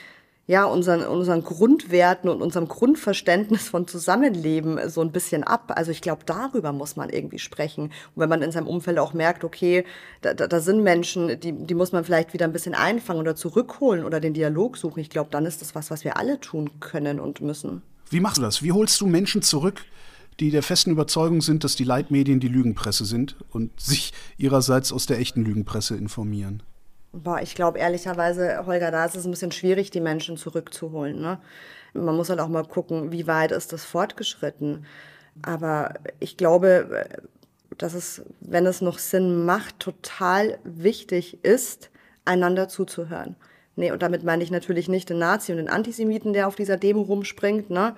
ja, 0.47 0.65
unseren, 0.65 1.05
unseren 1.05 1.45
Grundwerten 1.45 2.29
und 2.29 2.43
unserem 2.43 2.67
Grundverständnis 2.67 3.69
von 3.69 3.87
Zusammenleben 3.87 4.89
so 4.89 5.01
ein 5.01 5.13
bisschen 5.13 5.45
ab. 5.45 5.73
Also 5.77 5.93
ich 5.93 6.01
glaube, 6.01 6.23
darüber 6.27 6.73
muss 6.73 6.97
man 6.97 7.11
irgendwie 7.11 7.39
sprechen. 7.39 7.85
Und 7.85 7.93
wenn 8.17 8.29
man 8.29 8.43
in 8.43 8.51
seinem 8.51 8.67
Umfeld 8.67 8.99
auch 8.99 9.15
merkt, 9.15 9.45
okay, 9.45 9.85
da, 10.21 10.35
da, 10.35 10.49
da 10.49 10.61
sind 10.61 10.83
Menschen, 10.83 11.39
die, 11.39 11.53
die 11.53 11.75
muss 11.75 11.93
man 11.93 12.05
vielleicht 12.05 12.33
wieder 12.33 12.45
ein 12.45 12.53
bisschen 12.53 12.75
einfangen 12.75 13.21
oder 13.21 13.37
zurückholen 13.37 14.05
oder 14.05 14.19
den 14.19 14.35
Dialog 14.35 14.77
suchen. 14.77 14.99
Ich 14.99 15.11
glaube, 15.11 15.31
dann 15.31 15.47
ist 15.47 15.63
das 15.63 15.77
was, 15.77 15.93
was 15.93 16.03
wir 16.03 16.17
alle 16.17 16.41
tun 16.41 16.81
können 16.81 17.21
und 17.21 17.41
müssen. 17.41 17.83
Wie 18.11 18.21
machst 18.21 18.39
du 18.39 18.43
das? 18.43 18.63
Wie 18.63 18.73
holst 18.73 19.01
du 19.01 19.07
Menschen 19.07 19.43
zurück, 19.43 19.85
die 20.41 20.51
der 20.51 20.65
festen 20.65 20.91
Überzeugung 20.91 21.41
sind, 21.41 21.63
dass 21.63 21.77
die 21.77 21.85
Leitmedien 21.85 22.41
die 22.41 22.49
Lügenpresse 22.49 23.05
sind 23.05 23.37
und 23.51 23.79
sich 23.81 24.13
ihrerseits 24.39 24.93
aus 24.93 25.07
der 25.07 25.21
echten 25.21 25.45
Lügenpresse 25.45 25.97
informieren? 25.97 26.65
Boah, 27.13 27.41
ich 27.43 27.55
glaube 27.55 27.79
ehrlicherweise, 27.79 28.65
Holger, 28.67 28.91
da 28.91 29.05
ist 29.05 29.17
es 29.17 29.27
ein 29.27 29.31
bisschen 29.31 29.53
schwierig, 29.53 29.91
die 29.91 30.01
Menschen 30.01 30.37
zurückzuholen. 30.37 31.21
Ne? 31.21 31.39
Man 31.93 32.17
muss 32.17 32.31
halt 32.31 32.41
auch 32.41 32.49
mal 32.49 32.65
gucken, 32.65 33.13
wie 33.13 33.27
weit 33.27 33.53
ist 33.53 33.73
das 33.73 33.85
fortgeschritten. 33.85 34.87
Aber 35.43 35.95
ich 36.21 36.37
glaube, 36.37 37.07
dass 37.77 37.95
es, 37.95 38.23
wenn 38.41 38.67
es 38.67 38.81
noch 38.81 38.99
Sinn 38.99 39.45
macht, 39.45 39.79
total 39.79 40.59
wichtig 40.65 41.45
ist, 41.45 41.91
einander 42.25 42.69
zuzuhören. 42.69 43.37
Nee, 43.77 43.91
und 43.91 44.03
damit 44.03 44.23
meine 44.23 44.43
ich 44.43 44.51
natürlich 44.51 44.89
nicht 44.89 45.09
den 45.09 45.19
Nazi 45.19 45.53
und 45.53 45.59
den 45.59 45.71
Antisemiten, 45.71 46.33
der 46.33 46.47
auf 46.47 46.57
dieser 46.57 46.77
Demo 46.77 47.03
rumspringt, 47.03 47.71
ne? 47.71 47.97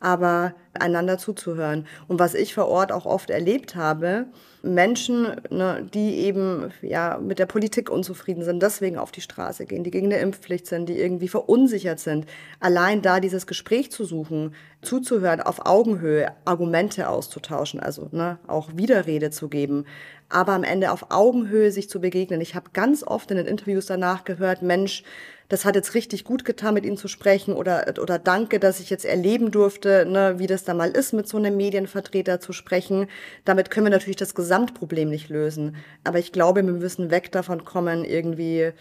aber 0.00 0.54
einander 0.72 1.18
zuzuhören. 1.18 1.86
Und 2.06 2.18
was 2.20 2.34
ich 2.34 2.54
vor 2.54 2.68
Ort 2.68 2.92
auch 2.92 3.06
oft 3.06 3.30
erlebt 3.30 3.74
habe, 3.74 4.26
Menschen, 4.74 5.40
ne, 5.50 5.86
die 5.94 6.16
eben 6.16 6.72
ja 6.82 7.18
mit 7.18 7.38
der 7.38 7.46
Politik 7.46 7.90
unzufrieden 7.90 8.44
sind, 8.44 8.62
deswegen 8.62 8.98
auf 8.98 9.12
die 9.12 9.20
Straße 9.20 9.66
gehen, 9.66 9.84
die 9.84 9.90
gegen 9.90 10.06
eine 10.06 10.18
Impfpflicht 10.18 10.66
sind, 10.66 10.88
die 10.88 10.98
irgendwie 10.98 11.28
verunsichert 11.28 12.00
sind, 12.00 12.26
allein 12.60 13.02
da 13.02 13.20
dieses 13.20 13.46
Gespräch 13.46 13.90
zu 13.90 14.04
suchen, 14.04 14.54
zuzuhören, 14.82 15.40
auf 15.40 15.66
Augenhöhe 15.66 16.32
Argumente 16.44 17.08
auszutauschen, 17.08 17.80
also 17.80 18.08
ne, 18.12 18.38
auch 18.46 18.70
Widerrede 18.74 19.30
zu 19.30 19.48
geben, 19.48 19.84
aber 20.28 20.52
am 20.52 20.64
Ende 20.64 20.90
auf 20.90 21.10
Augenhöhe 21.10 21.70
sich 21.70 21.88
zu 21.88 22.00
begegnen. 22.00 22.40
Ich 22.40 22.54
habe 22.54 22.70
ganz 22.72 23.02
oft 23.02 23.30
in 23.30 23.36
den 23.36 23.46
Interviews 23.46 23.86
danach 23.86 24.24
gehört, 24.24 24.62
Mensch, 24.62 25.04
das 25.48 25.64
hat 25.64 25.76
jetzt 25.76 25.94
richtig 25.94 26.24
gut 26.24 26.44
getan, 26.44 26.74
mit 26.74 26.84
Ihnen 26.84 26.96
zu 26.96 27.08
sprechen 27.08 27.54
oder, 27.54 27.94
oder 28.00 28.18
danke, 28.18 28.58
dass 28.58 28.80
ich 28.80 28.90
jetzt 28.90 29.04
erleben 29.04 29.50
durfte, 29.50 30.04
ne, 30.06 30.38
wie 30.38 30.46
das 30.46 30.64
da 30.64 30.74
mal 30.74 30.90
ist, 30.90 31.12
mit 31.12 31.28
so 31.28 31.36
einem 31.36 31.56
Medienvertreter 31.56 32.40
zu 32.40 32.52
sprechen. 32.52 33.06
Damit 33.44 33.70
können 33.70 33.86
wir 33.86 33.90
natürlich 33.90 34.16
das 34.16 34.34
Gesamtproblem 34.34 35.08
nicht 35.08 35.28
lösen. 35.28 35.76
Aber 36.04 36.18
ich 36.18 36.32
glaube, 36.32 36.64
wir 36.64 36.72
müssen 36.72 37.10
weg 37.10 37.30
davon 37.30 37.64
kommen, 37.64 38.04
irgendwie 38.04 38.72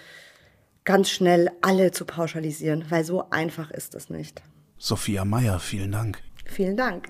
ganz 0.86 1.10
schnell 1.10 1.52
alle 1.62 1.92
zu 1.92 2.06
pauschalisieren, 2.06 2.86
weil 2.90 3.04
so 3.04 3.30
einfach 3.30 3.72
ist 3.72 3.96
es 3.96 4.10
nicht. 4.10 4.42
Sophia 4.78 5.26
Meyer, 5.26 5.60
vielen 5.60 5.92
Dank. 5.92 6.20
Vielen 6.46 6.78
Dank. 6.78 7.08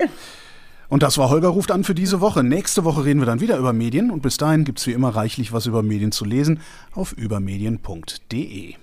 Und 0.88 1.02
das 1.02 1.18
war 1.18 1.30
Holger 1.30 1.48
ruft 1.48 1.70
an 1.72 1.84
für 1.84 1.94
diese 1.94 2.20
Woche. 2.20 2.44
Nächste 2.44 2.84
Woche 2.84 3.04
reden 3.04 3.20
wir 3.20 3.26
dann 3.26 3.40
wieder 3.40 3.58
über 3.58 3.72
Medien 3.72 4.10
und 4.10 4.22
bis 4.22 4.36
dahin 4.36 4.64
gibt 4.64 4.78
es 4.78 4.86
wie 4.86 4.92
immer 4.92 5.10
reichlich 5.10 5.52
was 5.52 5.66
über 5.66 5.82
Medien 5.82 6.12
zu 6.12 6.24
lesen 6.24 6.60
auf 6.92 7.12
übermedien.de. 7.12 8.74